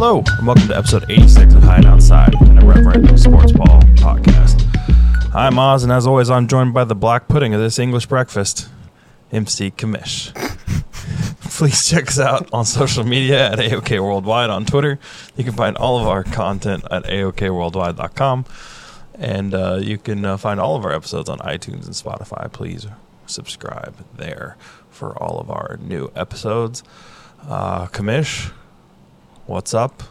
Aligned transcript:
Hello, 0.00 0.22
and 0.38 0.46
welcome 0.46 0.68
to 0.68 0.76
episode 0.76 1.10
86 1.10 1.54
of 1.54 1.62
Hide 1.64 1.84
Outside, 1.84 2.32
an 2.42 2.58
irreverent 2.58 3.18
sports 3.18 3.50
ball 3.50 3.80
podcast. 3.96 4.64
I'm 5.34 5.58
Oz, 5.58 5.82
and 5.82 5.90
as 5.90 6.06
always, 6.06 6.30
I'm 6.30 6.46
joined 6.46 6.72
by 6.72 6.84
the 6.84 6.94
black 6.94 7.26
pudding 7.26 7.52
of 7.52 7.60
this 7.60 7.80
English 7.80 8.06
breakfast, 8.06 8.68
MC 9.32 9.72
Kamish. 9.72 10.32
Please 11.40 11.88
check 11.88 12.06
us 12.06 12.20
out 12.20 12.48
on 12.52 12.64
social 12.64 13.02
media 13.02 13.50
at 13.50 13.58
AOK 13.58 14.00
Worldwide 14.00 14.50
on 14.50 14.64
Twitter. 14.64 15.00
You 15.36 15.42
can 15.42 15.54
find 15.54 15.76
all 15.76 15.98
of 15.98 16.06
our 16.06 16.22
content 16.22 16.84
at 16.92 17.02
AOKWorldwide.com. 17.02 18.44
And 19.14 19.52
uh, 19.52 19.80
you 19.82 19.98
can 19.98 20.24
uh, 20.24 20.36
find 20.36 20.60
all 20.60 20.76
of 20.76 20.84
our 20.84 20.92
episodes 20.92 21.28
on 21.28 21.38
iTunes 21.38 21.86
and 21.86 21.94
Spotify. 21.94 22.52
Please 22.52 22.86
subscribe 23.26 23.96
there 24.16 24.56
for 24.90 25.20
all 25.20 25.40
of 25.40 25.50
our 25.50 25.76
new 25.82 26.12
episodes. 26.14 26.84
Uh, 27.42 27.88
Kamish, 27.88 28.52
what's 29.48 29.74
up? 29.74 30.02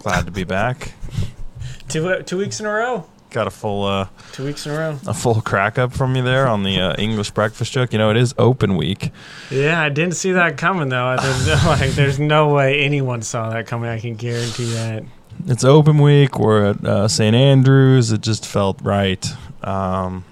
Glad 0.00 0.26
to 0.26 0.32
be 0.32 0.44
back. 0.44 0.92
Two 1.88 2.08
uh, 2.08 2.22
two 2.22 2.38
weeks 2.38 2.58
in 2.58 2.66
a 2.66 2.70
row. 2.72 3.06
Got 3.30 3.46
a 3.46 3.50
full 3.50 3.84
uh, 3.84 4.08
Two 4.32 4.44
weeks 4.44 4.66
in 4.66 4.72
a 4.72 4.78
row. 4.78 4.98
a 5.06 5.14
full 5.14 5.40
crack 5.40 5.78
up 5.78 5.92
from 5.92 6.16
you 6.16 6.22
there 6.22 6.48
on 6.48 6.62
the 6.64 6.80
uh, 6.80 6.94
English 6.96 7.30
breakfast 7.32 7.72
joke. 7.72 7.92
You 7.92 7.98
know, 7.98 8.10
it 8.10 8.16
is 8.16 8.34
open 8.38 8.76
week. 8.76 9.10
Yeah, 9.50 9.80
I 9.80 9.88
didn't 9.88 10.14
see 10.14 10.32
that 10.32 10.56
coming 10.56 10.88
though. 10.88 11.16
There's 11.20 11.46
no, 11.46 11.54
like, 11.66 11.90
there's 11.92 12.18
no 12.18 12.52
way 12.54 12.80
anyone 12.80 13.22
saw 13.22 13.50
that 13.50 13.66
coming. 13.66 13.88
I 13.90 14.00
can 14.00 14.14
guarantee 14.16 14.72
that. 14.72 15.04
It's 15.46 15.64
open 15.64 15.98
week. 15.98 16.38
We're 16.38 16.70
at 16.70 16.84
uh, 16.84 17.08
St. 17.08 17.36
Andrews. 17.36 18.10
It 18.10 18.20
just 18.22 18.46
felt 18.46 18.80
right. 18.82 19.24
Um, 19.62 20.24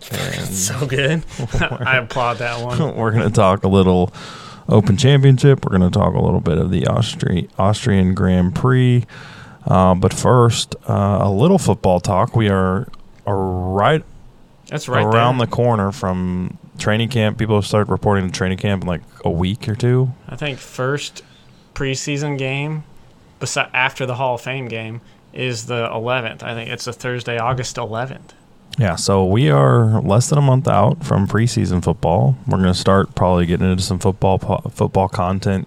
So 0.10 0.86
good. 0.86 1.24
I 1.60 1.98
applaud 1.98 2.38
that 2.38 2.64
one. 2.64 2.96
we're 2.96 3.10
going 3.10 3.24
to 3.28 3.34
talk 3.34 3.64
a 3.64 3.68
little 3.68 4.12
Open 4.68 4.96
Championship. 4.96 5.64
We're 5.64 5.76
going 5.78 5.90
to 5.90 5.96
talk 5.98 6.14
a 6.14 6.20
little 6.20 6.40
bit 6.40 6.58
of 6.58 6.70
the 6.70 6.82
Austri- 6.82 7.48
Austrian 7.58 8.14
Grand 8.14 8.54
Prix. 8.54 9.04
Uh, 9.66 9.94
but 9.94 10.12
first, 10.12 10.76
uh, 10.88 11.18
a 11.22 11.30
little 11.30 11.58
football 11.58 12.00
talk. 12.00 12.34
We 12.36 12.48
are, 12.48 12.86
are 13.26 13.36
right 13.72 14.04
That's 14.68 14.88
right 14.88 15.04
around 15.04 15.38
there. 15.38 15.46
the 15.46 15.52
corner 15.52 15.92
from 15.92 16.58
training 16.78 17.08
camp. 17.08 17.38
People 17.38 17.56
have 17.56 17.66
started 17.66 17.90
reporting 17.90 18.26
to 18.26 18.32
training 18.32 18.58
camp 18.58 18.82
in 18.82 18.88
like 18.88 19.02
a 19.24 19.30
week 19.30 19.68
or 19.68 19.74
two. 19.74 20.12
I 20.28 20.36
think 20.36 20.58
first 20.58 21.22
preseason 21.74 22.38
game, 22.38 22.84
after 23.72 24.06
the 24.06 24.14
Hall 24.14 24.36
of 24.36 24.40
Fame 24.40 24.68
game, 24.68 25.00
is 25.32 25.66
the 25.66 25.86
11th. 25.88 26.42
I 26.42 26.54
think 26.54 26.70
it's 26.70 26.86
a 26.86 26.92
Thursday, 26.92 27.38
August 27.38 27.76
11th. 27.76 28.30
Yeah, 28.78 28.94
so 28.94 29.24
we 29.26 29.50
are 29.50 30.00
less 30.02 30.28
than 30.28 30.38
a 30.38 30.42
month 30.42 30.68
out 30.68 31.04
from 31.04 31.26
preseason 31.26 31.82
football. 31.82 32.36
We're 32.46 32.58
going 32.58 32.72
to 32.72 32.78
start 32.78 33.14
probably 33.16 33.44
getting 33.46 33.68
into 33.68 33.82
some 33.82 33.98
football 33.98 34.38
po- 34.38 34.70
football 34.70 35.08
content 35.08 35.66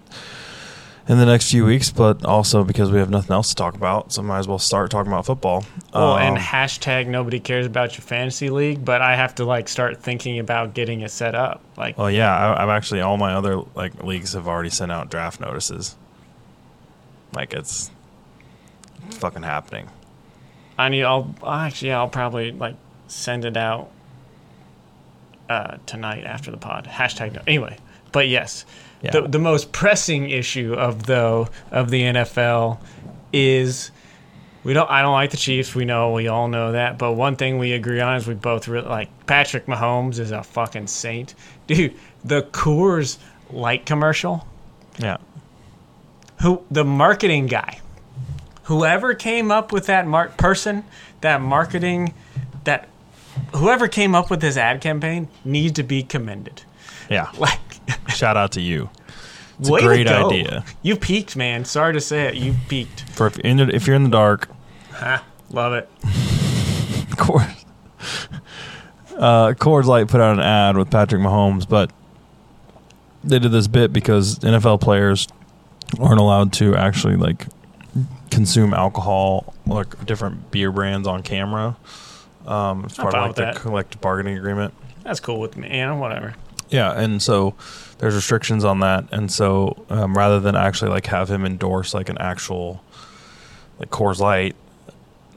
in 1.06 1.18
the 1.18 1.26
next 1.26 1.50
few 1.50 1.66
weeks, 1.66 1.90
but 1.90 2.24
also 2.24 2.64
because 2.64 2.90
we 2.90 2.98
have 2.98 3.10
nothing 3.10 3.32
else 3.34 3.50
to 3.50 3.54
talk 3.54 3.74
about, 3.74 4.12
so 4.12 4.22
might 4.22 4.38
as 4.38 4.48
well 4.48 4.58
start 4.58 4.90
talking 4.90 5.12
about 5.12 5.26
football. 5.26 5.62
Well, 5.92 6.16
and 6.16 6.38
Um, 6.38 6.42
hashtag 6.42 7.06
nobody 7.06 7.38
cares 7.38 7.66
about 7.66 7.94
your 7.98 8.02
fantasy 8.02 8.48
league, 8.48 8.82
but 8.82 9.02
I 9.02 9.14
have 9.16 9.34
to 9.34 9.44
like 9.44 9.68
start 9.68 10.00
thinking 10.00 10.38
about 10.38 10.72
getting 10.72 11.02
it 11.02 11.10
set 11.10 11.34
up. 11.34 11.60
Like, 11.76 11.96
oh 11.98 12.06
yeah, 12.06 12.34
I, 12.34 12.62
I've 12.62 12.70
actually 12.70 13.02
all 13.02 13.18
my 13.18 13.34
other 13.34 13.60
like 13.74 14.02
leagues 14.02 14.32
have 14.32 14.48
already 14.48 14.70
sent 14.70 14.90
out 14.90 15.10
draft 15.10 15.38
notices. 15.38 15.96
Like 17.34 17.52
it's 17.52 17.90
fucking 19.10 19.42
happening. 19.42 19.88
I 20.78 20.88
need. 20.88 21.02
I'll 21.02 21.34
actually. 21.46 21.92
I'll 21.92 22.08
probably 22.08 22.52
like 22.52 22.76
send 23.12 23.44
it 23.44 23.56
out 23.56 23.90
uh, 25.48 25.76
tonight 25.86 26.24
after 26.24 26.50
the 26.50 26.56
pod. 26.56 26.86
Hashtag. 26.90 27.34
No. 27.34 27.42
Anyway, 27.46 27.76
but 28.10 28.28
yes, 28.28 28.64
Yeah. 29.02 29.10
the 29.12 29.22
the 29.22 29.38
most 29.38 29.72
pressing 29.72 30.30
issue 30.30 30.74
of 30.74 31.04
though 31.06 31.48
of 31.70 31.90
the 31.90 32.02
NFL 32.02 32.78
is 33.32 33.90
we 34.64 34.72
don't. 34.74 34.90
I 34.90 35.02
don't 35.02 35.12
like 35.12 35.30
the 35.30 35.36
Chiefs. 35.36 35.74
We 35.74 35.84
know. 35.84 36.12
We 36.12 36.28
all 36.28 36.48
know 36.48 36.72
that. 36.72 36.98
But 36.98 37.12
one 37.12 37.36
thing 37.36 37.58
we 37.58 37.72
agree 37.72 38.00
on 38.00 38.16
is 38.16 38.26
we 38.26 38.34
both 38.34 38.68
really 38.68 38.88
like 38.88 39.26
Patrick 39.26 39.66
Mahomes 39.66 40.18
is 40.18 40.30
a 40.30 40.42
fucking 40.42 40.86
saint, 40.86 41.34
dude. 41.66 41.94
The 42.24 42.42
Coors 42.42 43.18
Light 43.50 43.84
commercial 43.84 44.46
Yeah. 44.98 45.18
who 46.40 46.62
the 46.70 46.84
marketing 46.84 47.46
guy 47.48 47.80
whoever 48.62 49.12
came 49.12 49.50
up 49.50 49.72
with 49.72 49.86
that 49.86 50.06
mar- 50.06 50.28
person 50.38 50.84
that 51.20 51.40
marketing 51.42 52.14
that 52.64 52.88
whoever 53.54 53.88
came 53.88 54.14
up 54.14 54.30
with 54.30 54.40
this 54.40 54.56
ad 54.56 54.80
campaign 54.80 55.28
needs 55.44 55.74
to 55.74 55.82
be 55.82 56.02
commended 56.02 56.62
Yeah. 57.10 57.30
like 57.38 57.58
Shout 58.08 58.36
out 58.36 58.52
to 58.52 58.60
you. 58.60 58.90
It's 59.58 59.68
a 59.68 59.78
great 59.80 60.08
idea. 60.08 60.64
you 60.82 60.96
peaked 60.96 61.36
man 61.36 61.64
sorry 61.64 61.92
to 61.92 62.00
say 62.00 62.26
it 62.28 62.34
you 62.34 62.54
peaked 62.68 63.02
For 63.10 63.26
if, 63.28 63.38
in 63.40 63.58
the, 63.58 63.74
if 63.74 63.86
you're 63.86 63.96
in 63.96 64.02
the 64.04 64.10
dark, 64.10 64.48
ha, 64.92 65.24
love 65.50 65.72
it 65.74 65.88
Coors. 67.12 67.64
Uh, 69.16 69.52
Coors 69.52 69.84
Light 69.84 70.08
put 70.08 70.20
out 70.20 70.32
an 70.34 70.40
ad 70.40 70.76
with 70.76 70.90
Patrick 70.90 71.20
Mahomes, 71.20 71.68
but 71.68 71.92
they 73.22 73.38
did 73.38 73.52
this 73.52 73.68
bit 73.68 73.92
because 73.92 74.38
NFL 74.40 74.80
players 74.80 75.28
aren't 76.00 76.18
allowed 76.20 76.52
to 76.54 76.74
actually 76.74 77.16
like 77.16 77.46
consume 78.30 78.72
alcohol, 78.74 79.54
like 79.66 80.04
different 80.06 80.50
beer 80.50 80.72
brands 80.72 81.06
on 81.06 81.22
camera. 81.22 81.76
Um, 82.46 82.84
it's 82.84 82.98
I'm 82.98 83.02
part 83.04 83.14
of 83.14 83.26
like 83.28 83.36
that. 83.36 83.56
collective 83.56 84.00
bargaining 84.00 84.36
agreement. 84.36 84.74
that's 85.04 85.20
cool 85.20 85.38
with 85.40 85.56
me 85.56 85.68
you 85.76 85.84
know 85.86 85.96
whatever 85.96 86.34
Yeah, 86.70 86.92
and 86.92 87.20
so 87.22 87.54
there's 87.98 88.14
restrictions 88.14 88.64
on 88.64 88.80
that, 88.80 89.04
and 89.12 89.30
so 89.30 89.84
um, 89.90 90.16
rather 90.16 90.40
than 90.40 90.56
actually 90.56 90.90
like 90.90 91.06
have 91.06 91.30
him 91.30 91.44
endorse 91.44 91.92
like 91.94 92.08
an 92.08 92.18
actual 92.18 92.82
like 93.78 93.90
Coors 93.90 94.18
Light, 94.18 94.56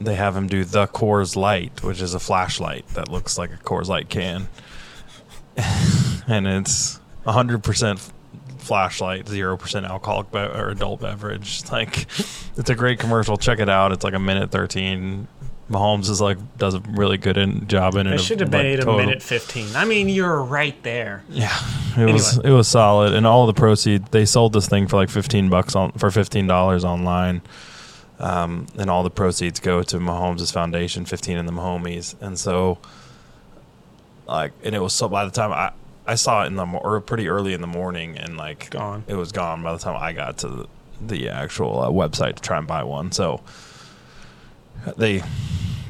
they 0.00 0.14
have 0.14 0.34
him 0.36 0.46
do 0.48 0.64
the 0.64 0.86
Coors 0.88 1.36
Light, 1.36 1.82
which 1.82 2.00
is 2.00 2.14
a 2.14 2.18
flashlight 2.20 2.86
that 2.94 3.10
looks 3.10 3.36
like 3.38 3.50
a 3.52 3.56
Coors 3.58 3.86
Light 3.88 4.08
can, 4.08 4.48
and 6.26 6.46
it's 6.46 6.98
100 7.24 7.62
percent 7.62 8.12
flashlight, 8.58 9.28
zero 9.28 9.56
percent 9.56 9.86
alcoholic 9.86 10.30
be- 10.32 10.38
or 10.38 10.70
adult 10.70 11.00
beverage. 11.00 11.62
Like, 11.70 12.06
it's 12.56 12.70
a 12.70 12.74
great 12.74 12.98
commercial. 12.98 13.36
Check 13.36 13.58
it 13.60 13.68
out. 13.68 13.92
It's 13.92 14.02
like 14.04 14.14
a 14.14 14.18
minute 14.18 14.50
13. 14.50 15.28
Mahomes 15.70 16.08
is 16.08 16.20
like 16.20 16.38
does 16.58 16.74
a 16.74 16.80
really 16.80 17.18
good 17.18 17.36
in, 17.36 17.66
job 17.66 17.96
in 17.96 18.06
it. 18.06 18.14
of, 18.14 18.20
should 18.20 18.40
have 18.40 18.52
like, 18.52 18.62
made 18.62 18.78
a 18.78 18.84
total- 18.84 19.00
minute 19.00 19.22
15 19.22 19.74
i 19.74 19.84
mean 19.84 20.08
you're 20.08 20.40
right 20.42 20.80
there. 20.84 21.24
Yeah, 21.28 21.56
it 21.96 22.12
was 22.12 22.38
it 22.38 22.50
was 22.50 22.68
solid, 22.68 23.14
and 23.14 23.26
all 23.26 23.46
the 23.46 23.54
proceeds 23.54 24.08
they 24.10 24.24
sold 24.26 24.52
this 24.52 24.68
thing 24.68 24.86
for 24.86 24.96
like 24.96 25.10
fifteen 25.10 25.48
bucks 25.48 25.74
on 25.74 25.92
for 25.92 26.10
fifteen 26.10 26.46
dollars 26.46 26.84
online, 26.84 27.42
um, 28.20 28.66
and 28.78 28.88
all 28.90 29.02
the 29.02 29.10
proceeds 29.10 29.58
go 29.58 29.82
to 29.82 29.98
Mahomes' 29.98 30.52
foundation, 30.52 31.04
fifteen 31.04 31.36
in 31.36 31.46
the 31.46 31.52
Mahomies, 31.52 32.14
and 32.20 32.38
so 32.38 32.78
like, 34.28 34.52
and 34.62 34.74
it 34.74 34.80
was 34.80 34.92
so 34.92 35.08
by 35.08 35.24
the 35.24 35.30
time 35.30 35.52
I 35.52 35.72
I 36.06 36.14
saw 36.14 36.44
it 36.44 36.46
in 36.46 36.54
the 36.54 36.64
or 36.64 37.00
pretty 37.00 37.28
early 37.28 37.52
in 37.52 37.60
the 37.60 37.66
morning, 37.66 38.16
and 38.16 38.36
like 38.36 38.70
Gone. 38.70 39.02
it 39.08 39.14
was 39.14 39.32
gone 39.32 39.62
by 39.62 39.72
the 39.72 39.78
time 39.78 39.96
I 40.00 40.12
got 40.12 40.38
to 40.38 40.48
the, 40.48 40.66
the 41.00 41.28
actual 41.28 41.80
uh, 41.80 41.88
website 41.88 42.36
to 42.36 42.42
try 42.42 42.58
and 42.58 42.66
buy 42.66 42.84
one. 42.84 43.10
So 43.10 43.40
they 44.96 45.22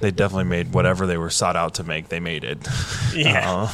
they 0.01 0.11
definitely 0.11 0.45
made 0.45 0.73
whatever 0.73 1.07
they 1.07 1.17
were 1.17 1.31
sought 1.31 1.57
out 1.57 1.75
to 1.75 1.85
make. 1.85 2.09
They 2.09 2.21
made 2.21 2.45
it. 2.45 2.67
yeah 3.15 3.69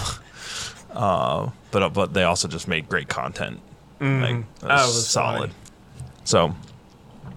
Uh, 0.94 0.99
uh, 0.99 1.50
but 1.71 1.88
but 1.94 2.12
they 2.15 2.25
also 2.25 2.49
just 2.49 2.69
made 2.69 2.88
great 2.88 3.09
content. 3.09 3.61
Like, 4.00 4.31
it 4.37 4.44
Oh, 4.62 4.66
it 4.66 4.69
was 4.69 5.06
solid. 5.09 5.50
funny. 5.50 5.53
So 6.25 6.55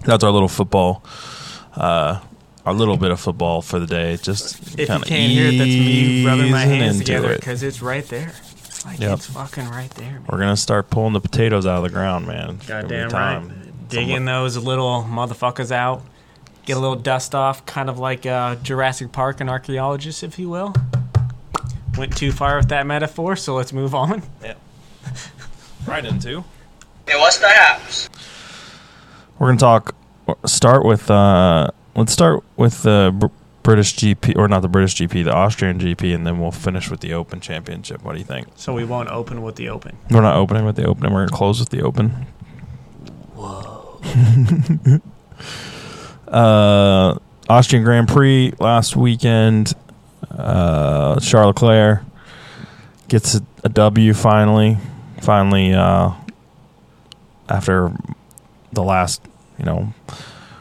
that's 0.03 0.23
our 0.23 0.31
little 0.31 0.47
football, 0.47 1.03
uh, 1.75 2.19
our 2.65 2.73
little 2.73 2.97
bit 2.97 3.11
of 3.11 3.19
football 3.19 3.61
for 3.61 3.79
the 3.79 3.85
day. 3.87 4.17
Just 4.17 4.77
if 4.79 4.89
you 4.89 4.99
can't 4.99 5.05
hear 5.07 5.47
it 5.49 5.57
that's 5.57 5.69
me 5.69 6.25
rubbing 6.25 6.51
my 6.51 6.65
hands 6.65 6.99
together 6.99 7.31
it. 7.33 7.39
because 7.39 7.61
it's 7.63 7.81
right 7.81 8.05
there 8.07 8.31
like 8.85 8.99
Yep. 8.99 9.13
it's 9.13 9.25
fucking 9.27 9.67
right 9.69 9.89
there 9.91 10.11
man. 10.11 10.25
We're 10.29 10.37
gonna 10.39 10.57
start 10.57 10.89
pulling 10.89 11.13
the 11.13 11.21
potatoes 11.21 11.65
out 11.65 11.77
of 11.77 11.83
the 11.83 11.89
ground, 11.89 12.27
man. 12.27 12.55
It's 12.57 12.67
gonna 12.67 12.87
be 12.87 12.95
Goddamn 12.97 13.47
right. 13.49 13.89
Digging 13.89 14.25
those 14.25 14.57
little 14.57 15.03
motherfuckers 15.03 15.71
out. 15.71 16.01
Get 16.65 16.77
a 16.77 16.79
little 16.79 16.95
dust 16.95 17.35
off, 17.35 17.65
kind 17.65 17.89
of 17.89 17.99
like 17.99 18.25
uh, 18.25 18.55
Jurassic 18.55 19.11
Park 19.11 19.39
and 19.39 19.49
archaeologists, 19.49 20.23
if 20.23 20.39
you 20.39 20.49
will. 20.49 20.73
Went 21.97 22.17
too 22.17 22.31
far 22.31 22.57
with 22.57 22.69
that 22.69 22.85
metaphor, 22.87 23.35
so 23.35 23.53
let's 23.55 23.71
move 23.71 23.93
on. 23.95 24.23
Yeah. 24.43 24.55
Right 25.87 26.03
into. 26.03 26.43
Hey, 27.07 27.15
what's 27.19 27.37
the 27.37 27.47
haps? 27.47 28.09
We're 29.37 29.49
gonna 29.49 29.59
talk. 29.59 29.93
Start 30.47 30.83
with. 30.83 31.11
Uh, 31.11 31.69
let's 31.95 32.11
start 32.11 32.43
with 32.57 32.81
the 32.81 33.13
Br- 33.15 33.27
British 33.61 33.95
GP, 33.95 34.35
or 34.35 34.47
not 34.47 34.63
the 34.63 34.67
British 34.67 34.95
GP, 34.95 35.23
the 35.25 35.31
Austrian 35.31 35.77
GP, 35.77 36.15
and 36.15 36.25
then 36.25 36.39
we'll 36.39 36.49
finish 36.49 36.89
with 36.89 37.01
the 37.01 37.13
Open 37.13 37.39
Championship. 37.39 38.03
What 38.03 38.13
do 38.13 38.17
you 38.17 38.25
think? 38.25 38.47
So 38.55 38.73
we 38.73 38.83
won't 38.83 39.09
open 39.09 39.43
with 39.43 39.57
the 39.57 39.69
open. 39.69 39.95
We're 40.09 40.21
not 40.21 40.37
opening 40.37 40.65
with 40.65 40.75
the 40.75 40.85
Open. 40.85 41.13
We're 41.13 41.27
gonna 41.27 41.37
close 41.37 41.59
with 41.59 41.69
the 41.69 41.83
Open. 41.83 42.25
uh, 46.27 47.17
Austrian 47.49 47.83
Grand 47.83 48.07
Prix 48.07 48.53
last 48.59 48.95
weekend. 48.95 49.73
Uh, 50.29 51.19
Charles 51.19 51.55
Leclerc 51.55 52.01
gets 53.07 53.35
a, 53.35 53.41
a 53.63 53.69
W 53.69 54.13
finally. 54.13 54.77
Finally, 55.21 55.73
uh, 55.73 56.11
after 57.49 57.91
the 58.73 58.83
last 58.83 59.21
you 59.57 59.65
know, 59.65 59.93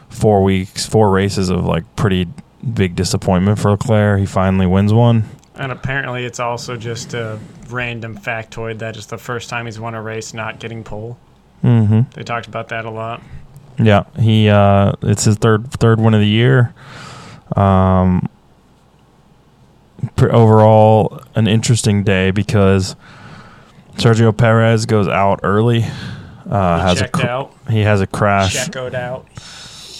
four 0.09 0.43
weeks, 0.43 0.85
four 0.85 1.11
races 1.11 1.49
of 1.49 1.65
like 1.65 1.83
pretty 1.95 2.27
big 2.73 2.95
disappointment 2.95 3.59
for 3.59 3.71
Leclerc. 3.71 4.19
He 4.19 4.25
finally 4.25 4.65
wins 4.65 4.93
one. 4.93 5.25
And 5.55 5.71
apparently, 5.71 6.25
it's 6.25 6.39
also 6.39 6.75
just 6.75 7.13
a 7.13 7.39
random 7.69 8.17
factoid 8.17 8.79
that 8.79 8.97
it's 8.97 9.05
the 9.05 9.17
first 9.17 9.49
time 9.49 9.65
he's 9.65 9.79
won 9.79 9.95
a 9.95 10.01
race 10.01 10.33
not 10.33 10.59
getting 10.59 10.83
pole. 10.83 11.17
Mm-hmm. 11.63 12.01
They 12.13 12.23
talked 12.23 12.47
about 12.47 12.69
that 12.69 12.85
a 12.85 12.89
lot. 12.89 13.21
Yeah, 13.77 14.03
he 14.19 14.49
uh, 14.49 14.93
it's 15.01 15.25
his 15.25 15.35
third 15.37 15.69
third 15.71 15.99
one 15.99 16.13
of 16.13 16.21
the 16.21 16.27
year. 16.27 16.73
Um, 17.55 18.29
overall, 20.21 21.21
an 21.35 21.47
interesting 21.47 22.03
day 22.03 22.31
because 22.31 22.95
Sergio 23.95 24.35
Perez 24.35 24.85
goes 24.85 25.07
out 25.07 25.39
early. 25.43 25.83
Uh, 26.49 26.77
He 26.77 26.83
has 26.87 27.01
a 27.01 27.07
cr- 27.07 27.25
out, 27.27 27.53
he 27.69 27.81
has 27.81 28.01
a 28.01 28.07
crash. 28.07 28.55
checkoed 28.55 28.93
out. 28.93 29.25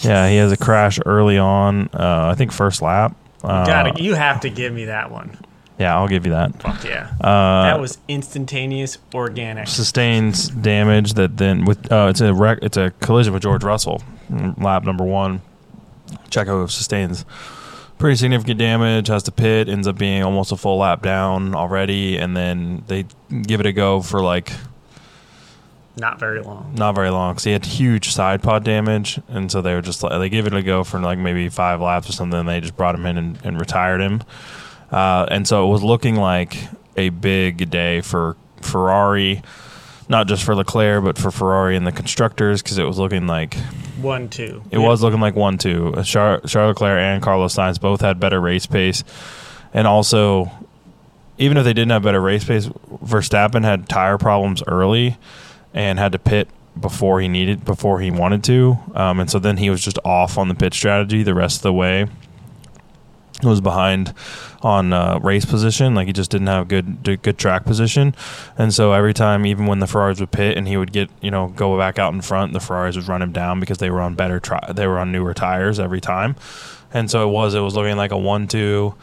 Yeah, 0.02 0.30
he 0.30 0.38
has 0.38 0.52
a 0.52 0.58
crash 0.58 1.00
early 1.06 1.38
on. 1.38 1.90
Uh, 1.94 2.30
I 2.32 2.36
think 2.36 2.52
first 2.52 2.82
lap. 2.82 3.16
Uh, 3.44 3.66
Gotta, 3.66 4.02
you 4.02 4.14
have 4.14 4.42
to 4.42 4.50
give 4.50 4.74
me 4.74 4.86
that 4.86 5.12
one. 5.12 5.38
Yeah, 5.80 5.96
I'll 5.96 6.08
give 6.08 6.26
you 6.26 6.32
that. 6.32 6.62
Fuck 6.62 6.84
yeah. 6.84 7.12
Uh, 7.22 7.64
that 7.64 7.80
was 7.80 7.98
instantaneous, 8.08 8.98
organic. 9.14 9.68
sustains 9.68 10.50
damage 10.50 11.14
that 11.14 11.38
then 11.38 11.66
with 11.66 11.92
uh, 11.92 12.08
it's 12.10 12.22
a 12.22 12.34
wreck, 12.34 12.60
it's 12.62 12.78
a 12.78 12.92
collision 13.02 13.34
with 13.34 13.44
George 13.44 13.64
Russell, 13.64 14.04
lap 14.58 14.84
number 14.84 15.04
one. 15.04 15.42
Checo 16.30 16.70
sustains 16.70 17.26
pretty 17.98 18.16
significant 18.18 18.60
damage, 18.60 19.08
has 19.08 19.24
to 19.24 19.32
pit, 19.32 19.70
ends 19.70 19.88
up 19.88 19.98
being 19.98 20.22
almost 20.24 20.52
a 20.52 20.58
full 20.58 20.78
lap 20.80 21.02
down 21.02 21.56
already, 21.56 22.18
and 22.18 22.36
then 22.36 22.84
they 22.88 23.06
give 23.44 23.60
it 23.60 23.66
a 23.66 23.72
go 23.72 24.02
for 24.02 24.22
like 24.22 24.52
Not 25.96 26.20
very 26.20 26.42
long. 26.42 26.74
not 26.76 26.94
very 26.94 27.10
long 27.10 27.34
because 27.34 27.46
he 27.46 27.52
had 27.52 27.66
huge 27.66 28.10
side 28.12 28.44
pod 28.44 28.64
damage, 28.64 29.20
and 29.30 29.52
so 29.52 29.62
they 29.62 29.74
were 29.74 29.82
just 29.82 30.04
like 30.04 30.20
they 30.20 30.30
gave 30.30 30.46
it 30.46 30.54
a 30.54 30.62
go 30.62 30.84
for 30.84 31.00
like 31.00 31.18
maybe 31.18 31.48
five 31.50 31.80
laps 31.82 32.10
or 32.10 32.12
something. 32.14 32.40
And 32.40 32.50
they 32.50 32.60
just 32.60 32.76
brought 32.76 32.96
him 32.96 33.06
in 33.06 33.18
and, 33.18 33.40
and 33.46 33.60
retired 33.60 34.02
him, 34.02 34.24
uh, 34.92 35.26
and 35.30 35.48
so 35.48 35.68
it 35.68 35.72
was 35.72 35.84
looking 35.84 36.16
like 36.16 36.58
a 36.98 37.10
big 37.10 37.70
day 37.70 38.02
for 38.02 38.36
Ferrari, 38.62 39.42
not 40.10 40.28
just 40.28 40.44
for 40.44 40.56
Leclerc 40.56 41.04
but 41.04 41.18
for 41.18 41.32
Ferrari 41.32 41.76
and 41.76 41.86
the 41.86 41.92
constructors 41.92 42.62
because 42.62 42.78
it 42.78 42.84
was 42.86 42.98
looking 42.98 43.28
like 43.28 43.56
One, 44.02 44.30
two. 44.30 44.64
it 44.72 44.78
was 44.78 45.02
looking 45.04 45.20
like 45.20 45.36
one 45.36 45.58
two. 45.58 45.94
Uh, 45.96 46.04
Char- 46.04 46.40
Charles 46.42 46.76
Leclerc 46.76 47.00
and 47.00 47.22
Carlos 47.22 47.56
Sainz 47.56 47.80
both 47.80 48.02
had 48.02 48.20
better 48.20 48.40
race 48.40 48.66
pace, 48.66 49.04
and 49.74 49.88
also 49.88 50.52
even 51.38 51.58
if 51.58 51.64
they 51.66 51.74
didn't 51.74 51.92
have 51.92 52.04
better 52.04 52.22
race 52.22 52.46
pace, 52.46 52.68
Verstappen 53.04 53.64
had 53.64 53.90
tire 53.90 54.18
problems 54.18 54.64
early 54.68 55.18
and 55.74 56.00
had 56.00 56.14
to 56.14 56.20
pit 56.20 56.48
before 56.80 57.20
he 57.20 57.28
needed 57.28 57.66
before 57.66 58.00
he 58.00 58.10
wanted 58.12 58.44
to, 58.46 58.78
um, 58.94 59.20
and 59.20 59.30
so 59.30 59.40
then 59.40 59.58
he 59.58 59.70
was 59.70 59.84
just 59.84 60.00
off 60.06 60.38
on 60.38 60.48
the 60.48 60.56
pit 60.56 60.74
strategy 60.74 61.24
the 61.24 61.34
rest 61.34 61.58
of 61.58 61.64
the 61.64 61.74
way. 61.74 62.06
Was 63.44 63.60
behind 63.60 64.14
on 64.62 64.94
uh, 64.94 65.20
race 65.22 65.44
position, 65.44 65.94
like 65.94 66.08
he 66.08 66.14
just 66.14 66.32
didn't 66.32 66.48
have 66.48 66.70
good 66.70 67.04
good 67.22 67.38
track 67.38 67.66
position, 67.66 68.16
and 68.58 68.74
so 68.74 68.94
every 68.94 69.14
time, 69.14 69.46
even 69.46 69.66
when 69.66 69.80
the 69.80 69.88
Ferraris 69.88 70.22
would 70.22 70.32
pit 70.32 70.58
and 70.58 70.70
he 70.70 70.78
would 70.78 70.94
get 70.94 71.10
you 71.22 71.32
know 71.32 71.50
go 71.50 71.78
back 71.78 72.00
out 72.00 72.14
in 72.14 72.22
front, 72.22 72.54
the 72.54 72.62
Ferraris 72.62 72.96
would 72.96 73.10
run 73.10 73.22
him 73.22 73.34
down 73.34 73.60
because 73.60 73.80
they 73.80 73.90
were 73.90 74.00
on 74.00 74.16
better 74.16 74.40
tri- 74.40 74.72
they 74.74 74.88
were 74.88 74.98
on 74.98 75.12
newer 75.12 75.34
tires 75.34 75.82
every 75.82 76.00
time, 76.00 76.38
and 76.94 77.12
so 77.12 77.28
it 77.28 77.32
was 77.32 77.54
it 77.54 77.60
was 77.60 77.76
looking 77.76 77.98
like 77.98 78.12
a 78.12 78.18
one 78.18 78.48
two. 78.48 78.96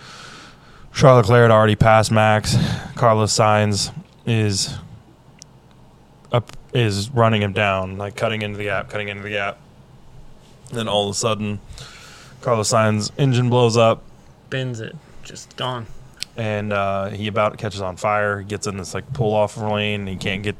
Charles 0.94 1.28
Leclerc 1.28 1.50
had 1.50 1.50
already 1.50 1.76
passed 1.76 2.11
Max. 2.11 2.56
Carlos 2.96 3.37
Sainz 3.37 3.93
is 4.25 4.78
up 6.32 6.56
is 6.73 7.11
running 7.11 7.43
him 7.43 7.52
down, 7.52 7.99
like 7.99 8.17
cutting 8.17 8.43
into 8.43 8.56
the 8.56 8.64
gap, 8.64 8.88
cutting 8.88 9.08
into 9.08 9.23
the 9.23 9.31
gap. 9.31 9.58
Then 10.70 10.88
all 10.88 11.08
of 11.08 11.14
a 11.14 11.19
sudden, 11.19 11.61
Carlos 12.40 12.73
Sainz 12.73 13.11
engine 13.19 13.50
blows 13.50 13.76
up, 13.76 14.02
Bends 14.52 14.78
it. 14.81 14.94
Just 15.25 15.56
gone. 15.56 15.87
and 16.37 16.72
uh, 16.72 17.08
he 17.08 17.26
about 17.26 17.58
catches 17.58 17.81
on 17.81 17.96
fire. 17.96 18.43
Gets 18.43 18.66
in 18.69 18.76
this 18.76 18.94
like 18.94 19.12
pull 19.12 19.34
off 19.34 19.56
lane. 19.56 20.06
He 20.06 20.16
can't 20.16 20.43
get 20.43 20.54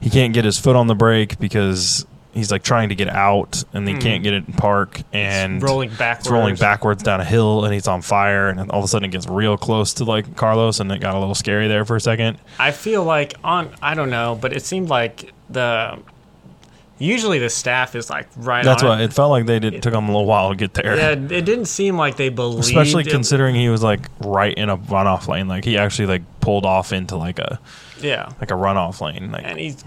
he 0.00 0.08
can't 0.10 0.32
get 0.32 0.44
his 0.44 0.58
foot 0.58 0.76
on 0.76 0.86
the 0.86 0.94
brake 0.94 1.38
because 1.40 2.06
he's 2.34 2.50
like 2.50 2.62
trying 2.62 2.88
to 2.88 2.94
get 2.94 3.08
out, 3.08 3.62
and 3.74 3.86
he 3.86 3.94
Hmm. 3.94 4.00
can't 4.00 4.22
get 4.22 4.32
it 4.32 4.46
in 4.46 4.54
park. 4.54 5.02
And 5.12 5.62
rolling 5.62 5.90
backwards. 5.90 6.26
it's 6.26 6.30
rolling 6.32 6.56
backwards 6.56 7.02
down 7.02 7.20
a 7.20 7.24
hill, 7.24 7.64
and 7.64 7.74
he's 7.74 7.86
on 7.88 8.00
fire. 8.02 8.48
And 8.48 8.70
all 8.70 8.78
of 8.78 8.84
a 8.84 8.88
sudden, 8.88 9.06
it 9.08 9.12
gets 9.12 9.26
real 9.28 9.56
close 9.58 9.92
to 9.94 10.04
like 10.04 10.34
Carlos, 10.36 10.80
and 10.80 10.90
it 10.92 11.00
got 11.00 11.14
a 11.14 11.18
little 11.18 11.34
scary 11.34 11.68
there 11.68 11.84
for 11.84 11.96
a 11.96 12.00
second. 12.00 12.38
I 12.58 12.70
feel 12.70 13.04
like 13.04 13.34
on 13.44 13.68
I 13.82 13.94
don't 13.94 14.10
know, 14.10 14.38
but 14.40 14.52
it 14.54 14.62
seemed 14.64 14.88
like 14.88 15.32
the 15.50 15.98
usually 17.02 17.38
the 17.38 17.50
staff 17.50 17.94
is 17.94 18.08
like 18.08 18.28
right 18.36 18.64
That's 18.64 18.82
on 18.82 18.88
why 18.98 19.02
it 19.02 19.12
felt 19.12 19.30
like 19.30 19.46
they 19.46 19.58
did 19.58 19.82
took 19.82 19.92
them 19.92 20.04
a 20.04 20.06
little 20.12 20.24
while 20.26 20.50
to 20.50 20.56
get 20.56 20.74
there. 20.74 20.96
Yeah, 20.96 21.10
it 21.10 21.44
didn't 21.44 21.66
seem 21.66 21.96
like 21.96 22.16
they 22.16 22.28
believed 22.28 22.60
Especially 22.64 23.02
it- 23.02 23.10
considering 23.10 23.54
he 23.54 23.68
was 23.68 23.82
like 23.82 24.08
right 24.20 24.54
in 24.54 24.68
a 24.68 24.76
runoff 24.78 25.28
lane, 25.28 25.48
like 25.48 25.64
he 25.64 25.76
actually 25.76 26.06
like 26.06 26.22
pulled 26.40 26.64
off 26.64 26.92
into 26.92 27.16
like 27.16 27.38
a 27.38 27.58
Yeah. 28.00 28.30
like 28.40 28.50
a 28.50 28.54
runoff 28.54 29.00
lane. 29.00 29.32
Like 29.32 29.44
And 29.44 29.58
he's 29.58 29.84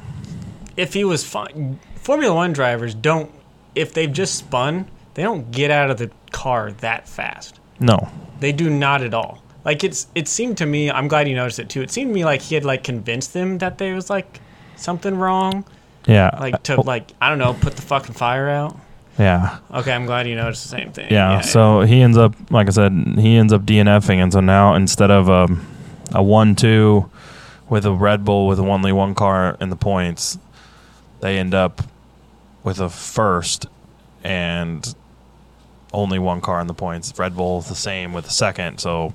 if 0.78 0.94
he 0.94 1.04
was 1.04 1.24
fine 1.24 1.80
Formula 1.96 2.36
1 2.36 2.54
drivers 2.54 2.94
don't 2.94 3.32
if 3.74 3.94
they've 3.94 4.12
just 4.12 4.36
spun, 4.36 4.88
they 5.16 5.24
don't 5.24 5.52
get 5.52 5.72
out 5.72 5.90
of 5.90 5.98
the 5.98 6.12
car 6.32 6.72
that 6.82 7.08
fast. 7.08 7.60
no, 7.80 8.10
They 8.40 8.52
do 8.52 8.70
not 8.70 9.02
at 9.02 9.14
all. 9.14 9.42
Like 9.64 9.84
it's 9.84 10.08
it 10.16 10.28
seemed 10.28 10.58
to 10.58 10.66
me, 10.66 10.92
I'm 10.92 11.08
glad 11.08 11.28
you 11.28 11.36
noticed 11.36 11.60
it 11.60 11.70
too. 11.70 11.82
It 11.82 11.92
seemed 11.92 12.10
to 12.10 12.14
me 12.14 12.26
like 12.26 12.42
he 12.42 12.56
had 12.56 12.66
like 12.66 12.84
convinced 12.84 13.34
them 13.34 13.58
that 13.60 13.78
there 13.78 13.96
was 13.96 14.10
like 14.10 14.40
something 14.76 15.16
wrong, 15.16 15.64
yeah, 16.08 16.32
like 16.40 16.64
to 16.64 16.82
like 16.82 17.12
I 17.22 17.30
don't 17.30 17.40
know, 17.40 17.54
put 17.54 17.76
the 17.76 17.82
fucking 17.82 18.14
fire 18.16 18.50
out. 18.50 18.78
yeah. 19.18 19.60
Okay, 19.74 19.92
I'm 19.94 20.06
glad 20.06 20.28
you 20.28 20.36
noticed 20.36 20.64
the 20.64 20.70
same 20.70 20.92
thing. 20.92 21.12
Yeah, 21.12 21.42
so 21.42 21.82
he 21.82 22.02
ends 22.02 22.18
up, 22.18 22.36
like 22.52 22.68
I 22.68 22.72
said, 22.72 22.92
he 23.18 23.36
ends 23.36 23.54
up 23.54 23.64
DNFing, 23.64 24.18
and 24.18 24.32
so 24.34 24.40
now 24.40 24.76
instead 24.76 25.12
of 25.12 25.30
um, 25.30 25.66
a 26.14 26.22
one-two 26.22 27.10
with 27.70 27.86
a 27.86 27.92
Red 27.92 28.24
Bull 28.26 28.48
with 28.48 28.60
only 28.60 28.92
one 28.92 29.16
car 29.16 29.58
in 29.60 29.70
the 29.70 29.76
points, 29.76 30.38
they 31.22 31.38
end 31.38 31.54
up 31.54 31.82
with 32.64 32.80
a 32.80 32.90
first 32.90 33.66
and 34.24 34.96
only 35.94 36.20
one 36.20 36.42
car 36.42 36.60
in 36.60 36.68
the 36.68 36.74
points. 36.74 37.18
Red 37.18 37.36
Bull 37.36 37.62
the 37.62 37.76
same 37.76 38.12
with 38.14 38.28
a 38.28 38.32
second, 38.32 38.80
so 38.80 39.10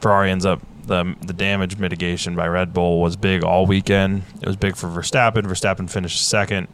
Ferrari 0.00 0.30
ends 0.30 0.46
up 0.46 0.60
the 0.86 1.14
the 1.20 1.32
damage 1.32 1.78
mitigation 1.78 2.34
by 2.36 2.46
Red 2.48 2.72
Bull 2.72 3.00
was 3.00 3.16
big 3.16 3.42
all 3.44 3.66
weekend. 3.66 4.22
It 4.40 4.46
was 4.46 4.56
big 4.56 4.76
for 4.76 4.88
Verstappen. 4.88 5.42
Verstappen 5.44 5.88
finished 5.90 6.26
second. 6.28 6.68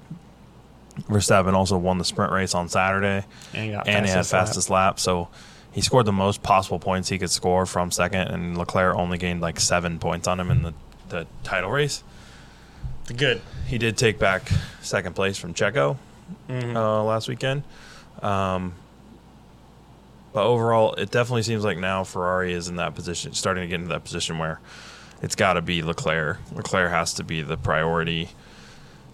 Verstappen 1.08 1.54
also 1.54 1.78
won 1.78 1.98
the 1.98 2.04
sprint 2.04 2.32
race 2.32 2.54
on 2.54 2.68
Saturday 2.68 3.24
and 3.54 3.70
he 3.70 3.72
and 3.74 4.04
he 4.06 4.12
had 4.12 4.26
fastest 4.26 4.68
lap. 4.70 4.92
lap. 4.94 5.00
So 5.00 5.28
he 5.72 5.80
scored 5.80 6.04
the 6.06 6.12
most 6.12 6.42
possible 6.42 6.78
points 6.78 7.08
he 7.08 7.18
could 7.18 7.30
score 7.30 7.64
from 7.64 7.90
second, 7.90 8.28
and 8.28 8.58
Leclerc 8.58 8.96
only 8.96 9.16
gained 9.18 9.40
like 9.40 9.60
seven 9.60 9.98
points 9.98 10.26
on 10.28 10.40
him 10.40 10.50
in 10.50 10.62
the, 10.62 10.74
the 11.08 11.26
title 11.44 11.70
race. 11.70 12.02
Good. 13.16 13.40
He 13.66 13.78
did 13.78 13.96
take 13.96 14.18
back 14.18 14.50
second 14.82 15.14
place 15.14 15.38
from 15.38 15.54
Checo 15.54 15.96
Mhm. 16.48 16.74
uh, 16.76 17.02
last 17.04 17.28
weekend. 17.28 17.62
Um, 18.22 18.74
but 20.32 20.44
overall, 20.44 20.94
it 20.94 21.10
definitely 21.10 21.42
seems 21.42 21.64
like 21.64 21.78
now 21.78 22.04
Ferrari 22.04 22.52
is 22.52 22.68
in 22.68 22.76
that 22.76 22.94
position, 22.94 23.32
starting 23.32 23.62
to 23.62 23.68
get 23.68 23.76
into 23.76 23.88
that 23.88 24.04
position 24.04 24.38
where 24.38 24.60
it's 25.22 25.34
got 25.34 25.54
to 25.54 25.62
be 25.62 25.82
Leclerc. 25.82 26.38
Leclerc 26.54 26.90
has 26.90 27.14
to 27.14 27.24
be 27.24 27.42
the 27.42 27.56
priority. 27.56 28.30